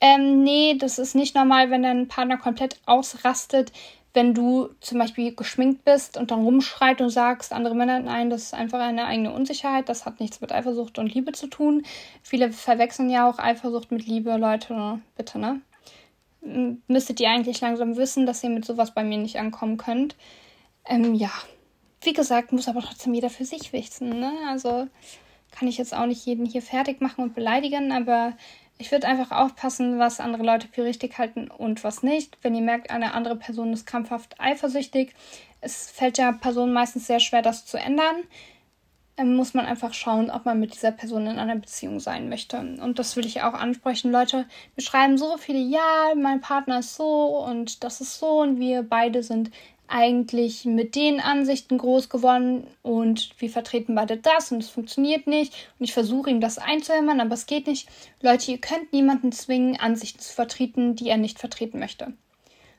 Ähm, 0.00 0.42
nee, 0.44 0.76
das 0.78 0.98
ist 0.98 1.14
nicht 1.14 1.34
normal, 1.34 1.70
wenn 1.70 1.82
dein 1.82 2.08
Partner 2.08 2.36
komplett 2.36 2.78
ausrastet, 2.86 3.72
wenn 4.14 4.34
du 4.34 4.70
zum 4.80 4.98
Beispiel 4.98 5.34
geschminkt 5.34 5.84
bist 5.84 6.16
und 6.16 6.30
dann 6.30 6.42
rumschreit 6.42 7.00
und 7.00 7.10
sagst, 7.10 7.52
andere 7.52 7.74
Männer, 7.74 8.00
nein, 8.00 8.30
das 8.30 8.44
ist 8.44 8.54
einfach 8.54 8.80
eine 8.80 9.06
eigene 9.06 9.32
Unsicherheit, 9.32 9.88
das 9.88 10.06
hat 10.06 10.20
nichts 10.20 10.40
mit 10.40 10.52
Eifersucht 10.52 10.98
und 10.98 11.12
Liebe 11.12 11.32
zu 11.32 11.46
tun. 11.46 11.84
Viele 12.22 12.52
verwechseln 12.52 13.10
ja 13.10 13.28
auch 13.28 13.38
Eifersucht 13.38 13.92
mit 13.92 14.06
Liebe, 14.06 14.36
Leute, 14.36 15.00
bitte, 15.16 15.38
ne? 15.38 15.60
Müsstet 16.40 17.20
ihr 17.20 17.30
eigentlich 17.30 17.60
langsam 17.60 17.96
wissen, 17.96 18.26
dass 18.26 18.42
ihr 18.44 18.50
mit 18.50 18.64
sowas 18.64 18.94
bei 18.94 19.04
mir 19.04 19.18
nicht 19.18 19.38
ankommen 19.38 19.76
könnt. 19.76 20.16
Ähm, 20.86 21.14
ja, 21.14 21.30
wie 22.02 22.12
gesagt, 22.12 22.52
muss 22.52 22.68
aber 22.68 22.80
trotzdem 22.80 23.14
jeder 23.14 23.30
für 23.30 23.44
sich 23.44 23.72
wissen, 23.72 24.20
ne? 24.20 24.32
Also 24.48 24.86
kann 25.50 25.68
ich 25.68 25.78
jetzt 25.78 25.94
auch 25.94 26.06
nicht 26.06 26.24
jeden 26.26 26.46
hier 26.46 26.62
fertig 26.62 27.00
machen 27.00 27.24
und 27.24 27.34
beleidigen, 27.34 27.92
aber 27.92 28.34
ich 28.78 28.92
würde 28.92 29.08
einfach 29.08 29.32
aufpassen, 29.32 29.98
was 29.98 30.20
andere 30.20 30.44
Leute 30.44 30.68
für 30.68 30.84
richtig 30.84 31.18
halten 31.18 31.50
und 31.50 31.82
was 31.82 32.02
nicht. 32.02 32.38
Wenn 32.42 32.54
ihr 32.54 32.62
merkt, 32.62 32.90
eine 32.90 33.12
andere 33.12 33.36
Person 33.36 33.72
ist 33.72 33.86
krampfhaft 33.86 34.40
eifersüchtig, 34.40 35.14
es 35.60 35.90
fällt 35.90 36.18
der 36.18 36.32
Person 36.32 36.72
meistens 36.72 37.08
sehr 37.08 37.18
schwer, 37.18 37.42
das 37.42 37.66
zu 37.66 37.76
ändern. 37.76 38.16
Ähm, 39.18 39.34
muss 39.34 39.52
man 39.52 39.66
einfach 39.66 39.92
schauen, 39.92 40.30
ob 40.30 40.44
man 40.44 40.60
mit 40.60 40.74
dieser 40.74 40.92
Person 40.92 41.26
in 41.26 41.38
einer 41.38 41.56
Beziehung 41.56 41.98
sein 41.98 42.28
möchte. 42.28 42.56
Und 42.58 42.98
das 43.00 43.16
will 43.16 43.26
ich 43.26 43.42
auch 43.42 43.52
ansprechen. 43.52 44.12
Leute, 44.12 44.46
wir 44.76 44.84
schreiben 44.84 45.18
so 45.18 45.36
viele, 45.36 45.58
ja, 45.58 46.14
mein 46.16 46.40
Partner 46.40 46.78
ist 46.78 46.94
so 46.94 47.44
und 47.44 47.82
das 47.82 48.00
ist 48.00 48.18
so 48.20 48.40
und 48.40 48.60
wir 48.60 48.84
beide 48.84 49.24
sind 49.24 49.50
eigentlich 49.88 50.66
mit 50.66 50.94
den 50.94 51.18
Ansichten 51.18 51.78
groß 51.78 52.10
geworden 52.10 52.66
und 52.82 53.30
wir 53.38 53.48
vertreten 53.48 53.94
beide 53.94 54.18
das 54.18 54.52
und 54.52 54.62
es 54.62 54.68
funktioniert 54.68 55.26
nicht 55.26 55.54
und 55.78 55.84
ich 55.84 55.94
versuche 55.94 56.30
ihm 56.30 56.40
das 56.40 56.58
einzuhämmern, 56.58 57.20
aber 57.20 57.34
es 57.34 57.46
geht 57.46 57.66
nicht. 57.66 57.88
Leute, 58.20 58.52
ihr 58.52 58.58
könnt 58.58 58.92
niemanden 58.92 59.32
zwingen, 59.32 59.80
Ansichten 59.80 60.20
zu 60.20 60.32
vertreten, 60.32 60.94
die 60.94 61.08
er 61.08 61.16
nicht 61.16 61.38
vertreten 61.38 61.78
möchte. 61.78 62.12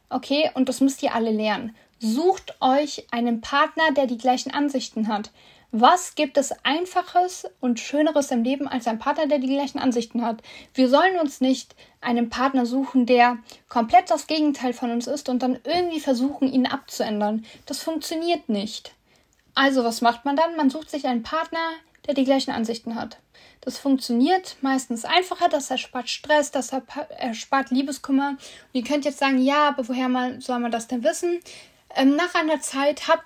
Okay, 0.10 0.52
und 0.54 0.70
das 0.70 0.82
müsst 0.82 1.04
ihr 1.04 1.16
alle 1.16 1.32
lernen. 1.32 1.76
Sucht 2.00 2.56
euch 2.62 3.08
einen 3.12 3.42
Partner, 3.42 3.92
der 3.92 4.06
die 4.06 4.18
gleichen 4.18 4.52
Ansichten 4.52 5.08
hat. 5.08 5.32
Was 5.72 6.16
gibt 6.16 6.38
es 6.38 6.52
Einfaches 6.64 7.46
und 7.60 7.80
Schöneres 7.80 8.32
im 8.32 8.44
Leben 8.44 8.68
als 8.68 8.88
ein 8.88 8.98
Partner, 8.98 9.28
der 9.28 9.38
die 9.38 9.54
gleichen 9.54 9.78
Ansichten 9.78 10.26
hat? 10.26 10.42
Wir 10.74 10.90
sollen 10.90 11.20
uns 11.20 11.42
nicht 11.42 11.76
einen 12.02 12.30
Partner 12.30 12.66
suchen, 12.66 13.06
der 13.06 13.38
komplett 13.68 14.10
das 14.10 14.26
Gegenteil 14.26 14.74
von 14.74 14.90
uns 14.90 15.06
ist 15.06 15.30
und 15.30 15.44
dann 15.44 15.60
irgendwie 15.64 16.00
versuchen, 16.00 16.52
ihn 16.52 16.66
abzuändern. 16.66 17.46
Das 17.68 17.84
funktioniert 17.84 18.50
nicht. 18.50 18.96
Also, 19.54 19.84
was 19.84 20.02
macht 20.02 20.26
man 20.26 20.36
dann? 20.36 20.56
Man 20.56 20.72
sucht 20.72 20.90
sich 20.90 21.06
einen 21.06 21.22
Partner, 21.22 21.60
der 22.08 22.16
die 22.16 22.24
gleichen 22.24 22.52
Ansichten 22.52 22.96
hat. 22.96 23.20
Das 23.62 23.78
funktioniert 23.78 24.58
meistens 24.62 25.06
einfacher, 25.06 25.50
das 25.50 25.70
erspart 25.70 26.10
Stress, 26.10 26.50
das 26.50 26.72
erspart 27.10 27.70
Liebeskummer. 27.70 28.30
Und 28.30 28.40
ihr 28.74 28.84
könnt 28.84 29.06
jetzt 29.06 29.20
sagen, 29.20 29.38
ja, 29.38 29.68
aber 29.68 29.88
woher 29.88 30.10
soll 30.42 30.60
man 30.60 30.72
das 30.72 30.88
denn 30.88 31.04
wissen? 31.04 31.40
Ähm, 31.96 32.16
nach 32.16 32.34
einer 32.34 32.62
Zeit 32.62 33.08
habt 33.08 33.26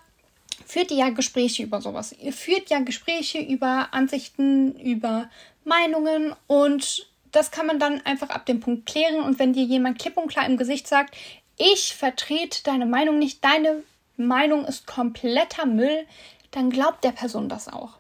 führt 0.66 0.92
ihr 0.92 0.98
ja 0.98 1.10
Gespräche 1.10 1.64
über 1.64 1.82
sowas. 1.82 2.14
Ihr 2.14 2.34
führt 2.34 2.70
ja 2.70 2.80
Gespräche 2.80 3.40
über 3.40 3.90
Ansichten, 3.92 4.76
über 4.80 5.30
Meinungen 5.64 6.36
und 6.48 7.08
das 7.32 7.52
kann 7.52 7.66
man 7.66 7.80
dann 7.80 8.02
einfach 8.06 8.30
ab 8.30 8.46
dem 8.46 8.60
Punkt 8.60 8.86
klären. 8.86 9.22
Und 9.22 9.40
wenn 9.40 9.54
dir 9.54 9.64
jemand 9.64 10.00
klipp 10.00 10.18
und 10.18 10.28
klar 10.28 10.46
im 10.46 10.58
Gesicht 10.58 10.88
sagt, 10.88 11.16
ich 11.58 11.96
vertrete 11.96 12.64
deine 12.64 12.86
Meinung 12.86 13.20
nicht, 13.20 13.44
deine 13.44 13.84
Meinung 14.18 14.66
ist 14.66 14.86
kompletter 14.86 15.66
Müll, 15.66 16.06
dann 16.52 16.70
glaubt 16.70 17.04
der 17.04 17.12
Person 17.12 17.50
das 17.50 17.68
auch. 17.68 17.98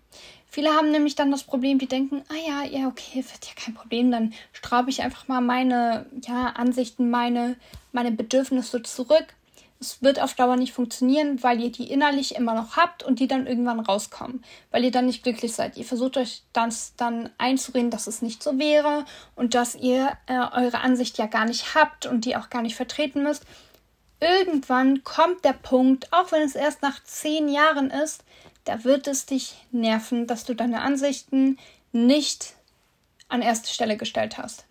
Viele 0.48 0.70
haben 0.70 0.91
nämlich 0.91 1.15
dann 1.15 1.32
das 1.32 1.43
Problem, 1.43 1.79
die 1.79 1.88
denken, 1.88 2.24
ah 2.29 2.48
ja, 2.48 2.63
ja, 2.63 2.88
okay, 2.88 3.15
wird 3.15 3.46
ja 3.46 3.53
kein 3.55 3.74
Problem, 3.74 4.12
dann 4.12 4.34
straube 4.51 4.91
ich 4.91 5.01
einfach 5.01 5.27
mal 5.27 5.41
meine 5.41 6.05
ja, 6.27 6.50
Ansichten, 6.50 7.10
meine, 7.10 7.55
meine 7.91 8.12
Bedürfnisse 8.12 8.84
zurück 8.84 9.34
es 9.84 10.02
wird 10.02 10.22
auf 10.22 10.34
Dauer 10.34 10.56
nicht 10.56 10.72
funktionieren, 10.72 11.44
weil 11.44 11.62
ihr 11.62 11.72
die 11.72 11.92
innerlich 11.92 12.36
immer 12.36 12.54
noch 12.54 12.78
habt 12.78 13.04
und 13.04 13.20
die 13.20 13.28
dann 13.28 13.48
irgendwann 13.48 13.82
rauskommen, 13.82 14.44
weil 14.72 14.86
ihr 14.86 14.92
dann 14.92 15.06
nicht 15.06 15.24
glücklich 15.24 15.54
seid. 15.54 15.78
Ihr 15.78 15.84
versucht 15.84 16.16
euch 16.16 16.44
das 16.54 16.94
dann 16.96 17.30
einzureden, 17.38 17.92
dass 17.92 18.08
es 18.08 18.22
nicht 18.22 18.42
so 18.42 18.58
wäre 18.58 19.06
und 19.36 19.56
dass 19.56 19.75
ihr 19.75 20.18
äh, 20.28 20.38
eure 20.38 20.80
Ansicht 20.80 21.18
ja 21.18 21.25
gar 21.25 21.46
nicht 21.46 21.75
habt 21.75 22.06
und 22.06 22.24
die 22.24 22.38
auch 22.38 22.50
gar 22.50 22.62
nicht 22.62 22.75
vertreten 22.75 23.24
müsst. 23.24 23.44
Irgendwann 24.22 25.04
kommt 25.04 25.44
der 25.44 25.54
Punkt, 25.54 26.13
auch 26.13 26.32
wenn 26.32 26.44
es 26.44 26.56
erst 26.56 26.82
nach 26.82 27.04
zehn 27.04 27.50
Jahren 27.50 27.90
ist, 27.90 28.24
da 28.63 28.86
wird 28.86 29.08
es 29.08 29.25
dich 29.25 29.56
nerven, 29.72 30.28
dass 30.28 30.46
du 30.46 30.56
deine 30.56 30.82
Ansichten 30.82 31.60
nicht 31.92 32.54
an 33.28 33.42
erste 33.42 33.68
Stelle 33.68 33.98
gestellt 33.98 34.38
hast. 34.38 34.63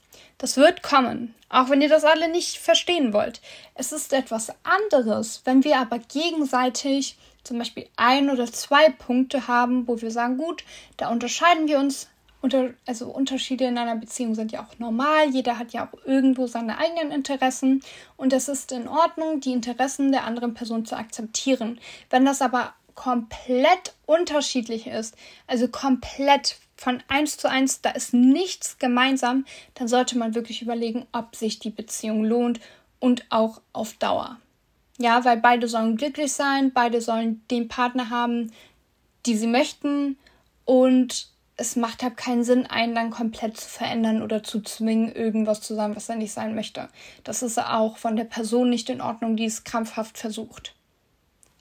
Das 0.43 0.57
wird 0.57 0.83
kommen, 0.83 1.37
auch 1.49 1.71
wenn 1.71 1.81
ihr 1.81 1.89
das 1.89 2.03
alle 2.03 2.29
nicht 2.29 2.59
verstehen 2.59 3.13
wollt. 3.13 3.41
Es 3.77 3.93
ist 3.93 4.13
etwas 4.13 4.53
anderes, 4.65 5.41
wenn 5.45 5.63
wir 5.63 5.79
aber 5.79 6.01
gegenseitig 6.01 7.17
zum 7.45 7.59
Beispiel 7.59 7.87
ein 7.95 8.29
oder 8.29 8.47
zwei 8.47 8.91
Punkte 8.91 9.47
haben, 9.47 9.87
wo 9.87 10.01
wir 10.03 10.11
sagen, 10.11 10.39
gut, 10.39 10.65
da 10.97 11.11
unterscheiden 11.11 11.69
wir 11.69 11.79
uns. 11.79 12.09
Also 12.87 13.07
Unterschiede 13.07 13.67
in 13.67 13.79
einer 13.79 13.95
Beziehung 13.95 14.35
sind 14.35 14.51
ja 14.51 14.65
auch 14.65 14.81
normal. 14.81 15.31
Jeder 15.31 15.61
hat 15.61 15.73
ja 15.73 15.87
auch 15.87 15.97
irgendwo 16.05 16.49
seine 16.49 16.77
eigenen 16.77 17.13
Interessen 17.13 17.85
und 18.17 18.33
es 18.33 18.49
ist 18.49 18.73
in 18.73 18.89
Ordnung, 18.89 19.39
die 19.39 19.53
Interessen 19.53 20.11
der 20.11 20.25
anderen 20.25 20.55
Person 20.55 20.85
zu 20.85 20.97
akzeptieren. 20.97 21.79
Wenn 22.11 22.25
das 22.25 22.43
aber 22.43 22.75
komplett 22.97 23.95
unterschiedlich 24.07 24.89
ist, 24.89 25.15
also 25.47 25.69
komplett 25.69 26.57
von 26.83 27.01
eins 27.07 27.37
zu 27.37 27.49
eins, 27.49 27.81
da 27.81 27.91
ist 27.91 28.13
nichts 28.13 28.77
gemeinsam, 28.79 29.45
dann 29.75 29.87
sollte 29.87 30.19
man 30.19 30.35
wirklich 30.35 30.63
überlegen, 30.63 31.07
ob 31.13 31.37
sich 31.37 31.61
die 31.61 31.71
Beziehung 31.71 32.25
lohnt 32.25 32.59
und 32.99 33.25
auch 33.31 33.61
auf 33.73 33.93
Dauer. 33.95 34.41
Ja, 34.99 35.25
weil 35.25 35.37
beide 35.37 35.69
sollen 35.69 35.97
glücklich 35.97 36.33
sein, 36.33 36.73
beide 36.73 37.01
sollen 37.01 37.41
den 37.53 37.69
Partner 37.69 38.11
haben, 38.11 38.51
die 39.27 39.37
sie 39.37 39.47
möchten 39.47 40.19
und 40.65 41.29
es 41.57 41.77
macht 41.77 42.03
halt 42.03 42.17
keinen 42.17 42.43
Sinn, 42.43 42.67
einen 42.67 42.97
dann 42.97 43.11
komplett 43.11 43.59
zu 43.59 43.69
verändern 43.69 44.21
oder 44.21 44.43
zu 44.43 44.61
zwingen, 44.61 45.15
irgendwas 45.15 45.61
zu 45.61 45.77
sein, 45.77 45.95
was 45.95 46.09
er 46.09 46.17
nicht 46.17 46.33
sein 46.33 46.57
möchte. 46.57 46.89
Das 47.23 47.43
ist 47.43 47.59
auch 47.61 47.97
von 47.97 48.17
der 48.17 48.25
Person 48.25 48.71
nicht 48.71 48.91
in 48.91 49.01
Ordnung, 49.01 49.37
die 49.37 49.45
es 49.45 49.63
krampfhaft 49.63 50.19
versucht. 50.19 50.75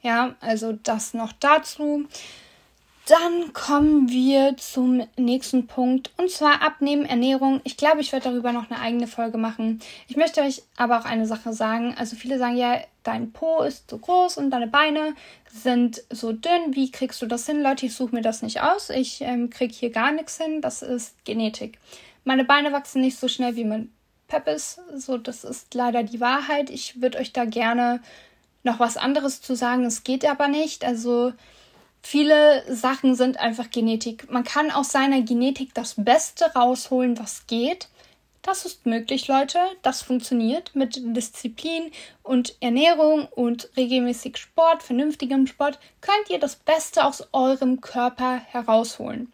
Ja, 0.01 0.35
also 0.39 0.73
das 0.73 1.13
noch 1.13 1.31
dazu. 1.33 2.07
Dann 3.08 3.51
kommen 3.53 4.10
wir 4.10 4.55
zum 4.58 5.05
nächsten 5.17 5.65
Punkt 5.65 6.12
und 6.17 6.29
zwar 6.29 6.62
Abnehmen, 6.62 7.05
Ernährung. 7.05 7.60
Ich 7.63 7.75
glaube, 7.75 8.00
ich 8.00 8.12
werde 8.12 8.29
darüber 8.29 8.51
noch 8.51 8.70
eine 8.70 8.79
eigene 8.79 9.08
Folge 9.08 9.39
machen. 9.39 9.81
Ich 10.08 10.17
möchte 10.17 10.41
euch 10.41 10.62
aber 10.77 11.00
auch 11.00 11.05
eine 11.05 11.25
Sache 11.25 11.51
sagen. 11.51 11.96
Also 11.98 12.15
viele 12.15 12.38
sagen 12.38 12.58
ja, 12.58 12.79
dein 13.03 13.31
Po 13.31 13.63
ist 13.63 13.89
so 13.89 13.98
groß 13.98 14.38
und 14.38 14.51
deine 14.51 14.67
Beine 14.67 15.15
sind 15.51 16.03
so 16.12 16.31
dünn. 16.31 16.75
Wie 16.75 16.91
kriegst 16.91 17.22
du 17.24 17.25
das 17.25 17.48
hin? 17.48 17.63
Leute, 17.63 17.88
ich 17.88 17.96
suche 17.96 18.13
mir 18.13 18.22
das 18.22 18.43
nicht 18.43 18.62
aus. 18.62 18.91
Ich 18.91 19.22
ähm, 19.22 19.50
kriege 19.50 19.74
hier 19.74 19.89
gar 19.89 20.12
nichts 20.12 20.38
hin. 20.38 20.62
Das 20.62 20.84
ist 20.84 21.25
Genetik. 21.25 21.79
Meine 22.24 22.46
Beine 22.46 22.72
wachsen 22.72 23.01
nicht 23.01 23.17
so 23.17 23.27
schnell 23.27 23.55
wie 23.55 23.65
mein 23.65 23.91
Peppes. 24.27 24.79
So, 24.96 25.17
das 25.17 25.43
ist 25.43 25.74
leider 25.74 26.03
die 26.03 26.22
Wahrheit. 26.22 26.70
Ich 26.70 27.01
würde 27.01 27.17
euch 27.17 27.34
da 27.34 27.46
gerne 27.46 28.00
noch 28.63 28.79
was 28.79 28.96
anderes 28.96 29.41
zu 29.41 29.55
sagen. 29.55 29.86
Es 29.86 30.03
geht 30.03 30.24
aber 30.24 30.48
nicht. 30.48 30.86
Also 30.86 31.34
Viele 32.01 32.63
Sachen 32.74 33.15
sind 33.15 33.38
einfach 33.38 33.70
Genetik. 33.70 34.29
Man 34.31 34.43
kann 34.43 34.72
aus 34.72 34.91
seiner 34.91 35.22
Genetik 35.22 35.74
das 35.74 35.96
Beste 35.98 36.46
rausholen, 36.53 37.20
was 37.20 37.46
geht. 37.48 37.89
Das 38.41 38.65
ist 38.65 38.88
möglich, 38.88 39.27
Leute. 39.27 39.60
Das 39.84 40.01
funktioniert 40.01 40.75
mit 40.75 41.00
Disziplin 41.15 41.91
und 42.24 42.55
Ernährung 42.60 43.27
und 43.27 43.70
regelmäßig 43.77 44.38
Sport, 44.38 44.81
vernünftigem 44.81 45.46
Sport, 45.46 45.79
könnt 46.01 46.29
ihr 46.29 46.39
das 46.39 46.55
Beste 46.55 47.05
aus 47.05 47.27
eurem 47.34 47.81
Körper 47.81 48.38
herausholen. 48.38 49.31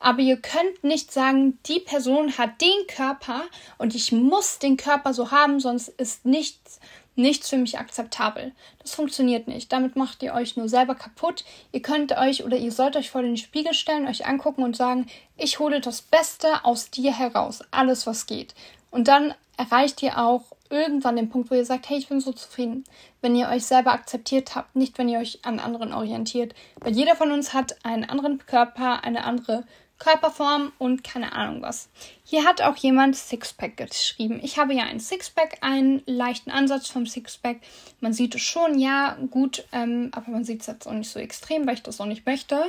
Aber 0.00 0.20
ihr 0.20 0.36
könnt 0.36 0.82
nicht 0.82 1.12
sagen, 1.12 1.58
die 1.66 1.80
Person 1.80 2.36
hat 2.38 2.60
den 2.60 2.86
Körper 2.88 3.42
und 3.78 3.94
ich 3.94 4.12
muss 4.12 4.58
den 4.58 4.76
Körper 4.76 5.12
so 5.12 5.30
haben, 5.30 5.60
sonst 5.60 5.88
ist 5.88 6.24
nichts 6.24 6.80
nichts 7.18 7.50
für 7.50 7.58
mich 7.58 7.78
akzeptabel. 7.78 8.52
Das 8.80 8.94
funktioniert 8.94 9.48
nicht. 9.48 9.72
Damit 9.72 9.96
macht 9.96 10.22
ihr 10.22 10.34
euch 10.34 10.56
nur 10.56 10.68
selber 10.68 10.94
kaputt. 10.94 11.44
Ihr 11.72 11.82
könnt 11.82 12.16
euch 12.16 12.44
oder 12.44 12.56
ihr 12.56 12.72
sollt 12.72 12.96
euch 12.96 13.10
vor 13.10 13.22
den 13.22 13.36
Spiegel 13.36 13.74
stellen, 13.74 14.08
euch 14.08 14.26
angucken 14.26 14.62
und 14.62 14.76
sagen, 14.76 15.06
ich 15.36 15.58
hole 15.58 15.80
das 15.80 16.00
Beste 16.00 16.64
aus 16.64 16.90
dir 16.90 17.12
heraus. 17.12 17.60
Alles, 17.70 18.06
was 18.06 18.26
geht. 18.26 18.54
Und 18.90 19.08
dann 19.08 19.34
erreicht 19.56 20.02
ihr 20.02 20.18
auch 20.18 20.44
irgendwann 20.70 21.16
den 21.16 21.28
Punkt, 21.28 21.50
wo 21.50 21.54
ihr 21.54 21.64
sagt, 21.64 21.88
hey, 21.88 21.98
ich 21.98 22.08
bin 22.08 22.20
so 22.20 22.32
zufrieden, 22.32 22.84
wenn 23.20 23.34
ihr 23.34 23.48
euch 23.48 23.64
selber 23.64 23.92
akzeptiert 23.92 24.54
habt, 24.54 24.76
nicht 24.76 24.98
wenn 24.98 25.08
ihr 25.08 25.18
euch 25.18 25.40
an 25.42 25.58
anderen 25.58 25.92
orientiert. 25.92 26.54
Weil 26.80 26.94
jeder 26.94 27.16
von 27.16 27.32
uns 27.32 27.54
hat 27.54 27.84
einen 27.84 28.04
anderen 28.04 28.38
Körper, 28.46 29.04
eine 29.04 29.24
andere 29.24 29.64
Körperform 29.98 30.72
und 30.78 31.02
keine 31.02 31.32
Ahnung 31.32 31.62
was. 31.62 31.88
Hier 32.24 32.44
hat 32.44 32.62
auch 32.62 32.76
jemand 32.76 33.16
Sixpack 33.16 33.76
geschrieben. 33.76 34.40
Ich 34.42 34.58
habe 34.58 34.74
ja 34.74 34.84
ein 34.84 35.00
Sixpack, 35.00 35.58
einen 35.60 36.02
leichten 36.06 36.50
Ansatz 36.50 36.88
vom 36.88 37.06
Sixpack. 37.06 37.58
Man 38.00 38.12
sieht 38.12 38.34
es 38.34 38.42
schon, 38.42 38.78
ja, 38.78 39.16
gut, 39.30 39.64
ähm, 39.72 40.10
aber 40.12 40.30
man 40.30 40.44
sieht 40.44 40.60
es 40.60 40.66
jetzt 40.68 40.86
auch 40.86 40.92
nicht 40.92 41.10
so 41.10 41.18
extrem, 41.18 41.66
weil 41.66 41.74
ich 41.74 41.82
das 41.82 42.00
auch 42.00 42.06
nicht 42.06 42.26
möchte. 42.26 42.64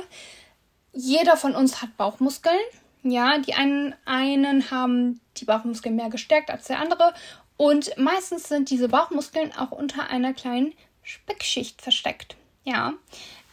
Jeder 0.92 1.36
von 1.36 1.54
uns 1.54 1.82
hat 1.82 1.96
Bauchmuskeln. 1.96 2.58
Ja, 3.02 3.38
die 3.38 3.54
einen, 3.54 3.94
einen 4.04 4.70
haben 4.70 5.20
die 5.36 5.44
Bauchmuskeln 5.44 5.96
mehr 5.96 6.10
gestärkt 6.10 6.50
als 6.50 6.66
der 6.66 6.80
andere. 6.80 7.14
Und 7.56 7.96
meistens 7.96 8.48
sind 8.48 8.70
diese 8.70 8.88
Bauchmuskeln 8.88 9.52
auch 9.56 9.70
unter 9.70 10.08
einer 10.08 10.34
kleinen 10.34 10.74
Speckschicht 11.02 11.80
versteckt. 11.80 12.36
Ja. 12.64 12.94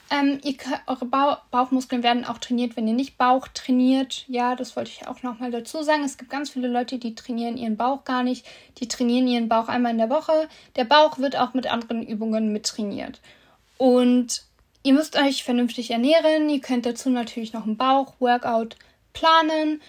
Ähm, 0.09 0.39
ihr, 0.43 0.55
eure 0.85 1.05
Bauch 1.05 1.39
Bauchmuskeln 1.51 2.01
werden 2.01 2.23
auch 2.23 2.37
trainiert, 2.37 2.77
wenn 2.77 2.87
ihr 2.87 2.93
nicht 2.93 3.17
Bauch 3.17 3.47
trainiert. 3.49 4.23
Ja, 4.27 4.55
das 4.55 4.75
wollte 4.75 4.91
ich 4.91 5.07
auch 5.07 5.21
nochmal 5.21 5.51
dazu 5.51 5.83
sagen. 5.83 6.03
Es 6.03 6.17
gibt 6.17 6.31
ganz 6.31 6.49
viele 6.49 6.69
Leute, 6.69 6.97
die 6.97 7.13
trainieren 7.13 7.57
ihren 7.57 7.75
Bauch 7.75 8.05
gar 8.05 8.23
nicht. 8.23 8.45
Die 8.77 8.87
trainieren 8.87 9.27
ihren 9.27 9.49
Bauch 9.49 9.67
einmal 9.67 9.91
in 9.91 9.97
der 9.97 10.09
Woche. 10.09 10.47
Der 10.77 10.85
Bauch 10.85 11.17
wird 11.17 11.37
auch 11.37 11.53
mit 11.53 11.67
anderen 11.67 12.05
Übungen 12.05 12.53
mit 12.53 12.65
trainiert. 12.65 13.19
Und 13.77 14.43
ihr 14.83 14.93
müsst 14.93 15.17
euch 15.17 15.43
vernünftig 15.43 15.91
ernähren. 15.91 16.49
Ihr 16.49 16.61
könnt 16.61 16.85
dazu 16.85 17.09
natürlich 17.09 17.51
noch 17.51 17.65
einen 17.65 17.77
Bauch-Workout 17.77 18.77
planen. 19.11 19.81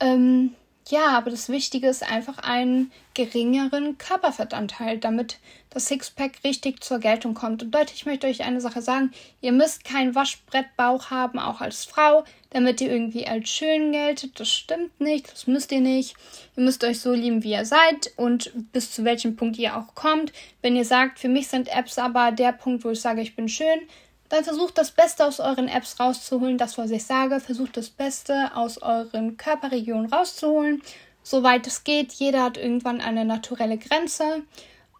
Ähm, 0.00 0.54
ja, 0.88 1.08
aber 1.08 1.30
das 1.30 1.48
Wichtige 1.48 1.88
ist 1.88 2.02
einfach 2.02 2.38
einen 2.38 2.92
geringeren 3.14 3.98
Körperfettanteil, 3.98 4.98
damit 4.98 5.38
das 5.70 5.86
Sixpack 5.86 6.44
richtig 6.44 6.82
zur 6.82 7.00
Geltung 7.00 7.34
kommt. 7.34 7.62
Und 7.62 7.74
Leute, 7.74 7.92
ich 7.94 8.06
möchte 8.06 8.26
euch 8.26 8.44
eine 8.44 8.60
Sache 8.60 8.80
sagen. 8.80 9.10
Ihr 9.40 9.52
müsst 9.52 9.84
keinen 9.84 10.14
Waschbrettbauch 10.14 11.10
haben, 11.10 11.38
auch 11.38 11.60
als 11.60 11.84
Frau, 11.84 12.24
damit 12.50 12.80
ihr 12.80 12.90
irgendwie 12.90 13.26
als 13.26 13.48
schön 13.48 13.90
geltet. 13.90 14.38
Das 14.38 14.48
stimmt 14.48 15.00
nicht, 15.00 15.32
das 15.32 15.46
müsst 15.46 15.72
ihr 15.72 15.80
nicht. 15.80 16.14
Ihr 16.56 16.62
müsst 16.62 16.84
euch 16.84 17.00
so 17.00 17.12
lieben, 17.12 17.42
wie 17.42 17.52
ihr 17.52 17.64
seid 17.64 18.12
und 18.16 18.52
bis 18.72 18.92
zu 18.92 19.04
welchem 19.04 19.36
Punkt 19.36 19.58
ihr 19.58 19.76
auch 19.76 19.94
kommt. 19.94 20.32
Wenn 20.62 20.76
ihr 20.76 20.84
sagt, 20.84 21.18
für 21.18 21.28
mich 21.28 21.48
sind 21.48 21.68
Apps 21.68 21.98
aber 21.98 22.30
der 22.30 22.52
Punkt, 22.52 22.84
wo 22.84 22.90
ich 22.90 23.00
sage, 23.00 23.20
ich 23.20 23.34
bin 23.34 23.48
schön, 23.48 23.80
dann 24.28 24.44
versucht 24.44 24.78
das 24.78 24.90
Beste 24.90 25.24
aus 25.24 25.40
euren 25.40 25.68
Apps 25.68 25.98
rauszuholen. 26.00 26.58
Das, 26.58 26.78
was 26.78 26.90
ich 26.90 27.04
sage, 27.04 27.40
versucht 27.40 27.76
das 27.76 27.90
Beste 27.90 28.54
aus 28.54 28.78
euren 28.78 29.36
Körperregionen 29.36 30.12
rauszuholen. 30.12 30.82
Soweit 31.22 31.66
es 31.66 31.84
geht. 31.84 32.12
Jeder 32.12 32.42
hat 32.42 32.56
irgendwann 32.56 33.00
eine 33.00 33.24
naturelle 33.24 33.78
Grenze. 33.78 34.42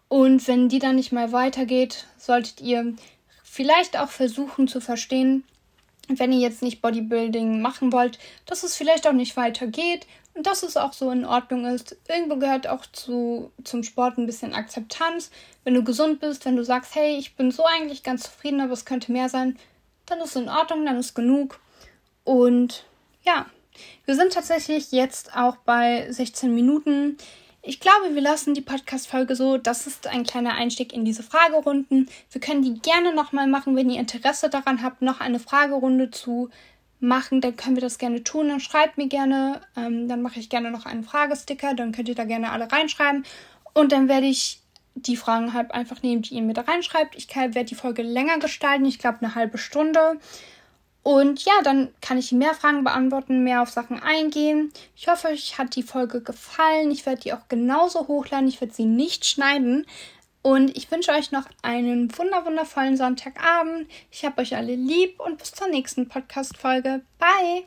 Und 0.09 0.47
wenn 0.47 0.69
die 0.69 0.79
dann 0.79 0.95
nicht 0.95 1.11
mehr 1.11 1.31
weitergeht, 1.31 2.05
solltet 2.17 2.61
ihr 2.61 2.93
vielleicht 3.43 3.97
auch 3.97 4.09
versuchen 4.09 4.67
zu 4.67 4.79
verstehen, 4.79 5.43
wenn 6.07 6.31
ihr 6.31 6.39
jetzt 6.39 6.61
nicht 6.61 6.81
Bodybuilding 6.81 7.61
machen 7.61 7.91
wollt, 7.91 8.17
dass 8.45 8.63
es 8.63 8.75
vielleicht 8.75 9.07
auch 9.07 9.13
nicht 9.13 9.35
weitergeht 9.35 10.07
und 10.37 10.45
dass 10.45 10.61
es 10.61 10.77
auch 10.77 10.93
so 10.93 11.09
in 11.09 11.25
Ordnung 11.25 11.65
ist. 11.65 11.97
Irgendwo 12.07 12.37
gehört 12.37 12.67
auch 12.67 12.85
zu, 12.85 13.51
zum 13.63 13.83
Sport 13.83 14.17
ein 14.17 14.27
bisschen 14.27 14.53
Akzeptanz. 14.53 15.31
Wenn 15.63 15.73
du 15.73 15.83
gesund 15.83 16.19
bist, 16.19 16.45
wenn 16.45 16.55
du 16.55 16.63
sagst, 16.63 16.93
hey, 16.95 17.17
ich 17.17 17.35
bin 17.35 17.49
so 17.51 17.65
eigentlich 17.65 18.03
ganz 18.03 18.23
zufrieden, 18.23 18.61
aber 18.61 18.73
es 18.73 18.85
könnte 18.85 19.11
mehr 19.11 19.29
sein, 19.29 19.57
dann 20.05 20.19
ist 20.19 20.35
es 20.35 20.41
in 20.43 20.49
Ordnung, 20.49 20.85
dann 20.85 20.99
ist 20.99 21.15
genug. 21.15 21.59
Und 22.23 22.85
ja, 23.23 23.47
wir 24.05 24.15
sind 24.15 24.31
tatsächlich 24.31 24.91
jetzt 24.91 25.35
auch 25.35 25.57
bei 25.57 26.11
16 26.11 26.53
Minuten. 26.53 27.17
Ich 27.63 27.79
glaube, 27.79 28.13
wir 28.13 28.21
lassen 28.21 28.53
die 28.53 28.61
Podcast-Folge 28.61 29.35
so. 29.35 29.57
Das 29.57 29.87
ist 29.87 30.05
ein 30.07 30.23
kleiner 30.23 30.53
Einstieg 30.53 30.93
in 30.93 31.03
diese 31.03 31.23
Fragerunden. 31.23 32.09
Wir 32.31 32.41
können 32.41 32.61
die 32.61 32.79
gerne 32.79 33.13
nochmal 33.13 33.47
machen, 33.47 33.75
wenn 33.75 33.89
ihr 33.89 33.99
Interesse 33.99 34.49
daran 34.49 34.83
habt, 34.83 35.01
noch 35.01 35.19
eine 35.19 35.39
Fragerunde 35.39 36.11
zu 36.11 36.49
machen, 36.99 37.41
dann 37.41 37.55
können 37.55 37.75
wir 37.75 37.81
das 37.81 37.97
gerne 37.97 38.23
tun. 38.23 38.49
Dann 38.49 38.59
schreibt 38.59 38.97
mir 38.97 39.07
gerne. 39.07 39.61
Ähm, 39.75 40.07
dann 40.07 40.21
mache 40.21 40.39
ich 40.39 40.49
gerne 40.49 40.71
noch 40.71 40.85
einen 40.85 41.03
Fragesticker. 41.03 41.73
Dann 41.73 41.91
könnt 41.91 42.09
ihr 42.09 42.15
da 42.15 42.25
gerne 42.25 42.51
alle 42.51 42.71
reinschreiben. 42.71 43.25
Und 43.73 43.91
dann 43.91 44.07
werde 44.07 44.25
ich 44.25 44.61
die 44.95 45.17
Fragen 45.17 45.53
halt 45.53 45.71
einfach 45.71 46.01
nehmen, 46.01 46.23
die 46.23 46.35
ihr 46.35 46.41
mir 46.41 46.53
da 46.53 46.61
reinschreibt. 46.61 47.15
Ich 47.15 47.33
werde 47.35 47.65
die 47.65 47.75
Folge 47.75 48.01
länger 48.01 48.39
gestalten. 48.39 48.85
Ich 48.85 48.99
glaube, 48.99 49.19
eine 49.21 49.35
halbe 49.35 49.57
Stunde. 49.57 50.19
Und 51.03 51.45
ja, 51.45 51.53
dann 51.63 51.89
kann 52.01 52.17
ich 52.17 52.33
mehr 52.33 52.53
Fragen 52.53 52.83
beantworten, 52.83 53.43
mehr 53.43 53.61
auf 53.61 53.69
Sachen 53.69 54.01
eingehen. 54.01 54.73
Ich 54.95 55.07
hoffe, 55.07 55.29
euch 55.29 55.57
hat 55.57 55.75
die 55.75 55.83
Folge 55.83 56.21
gefallen. 56.21 56.91
Ich 56.91 57.05
werde 57.05 57.21
die 57.21 57.33
auch 57.33 57.47
genauso 57.47 58.07
hochladen. 58.07 58.49
Ich 58.49 58.59
werde 58.59 58.73
sie 58.73 58.85
nicht 58.85 59.25
schneiden. 59.25 59.85
Und 60.41 60.75
ich 60.77 60.89
wünsche 60.91 61.11
euch 61.11 61.31
noch 61.31 61.45
einen 61.61 62.15
wundervollen 62.17 62.97
Sonntagabend. 62.97 63.89
Ich 64.11 64.23
habe 64.23 64.41
euch 64.41 64.55
alle 64.55 64.75
lieb 64.75 65.19
und 65.19 65.37
bis 65.37 65.51
zur 65.51 65.67
nächsten 65.67 66.07
Podcast-Folge. 66.07 67.01
Bye! 67.19 67.65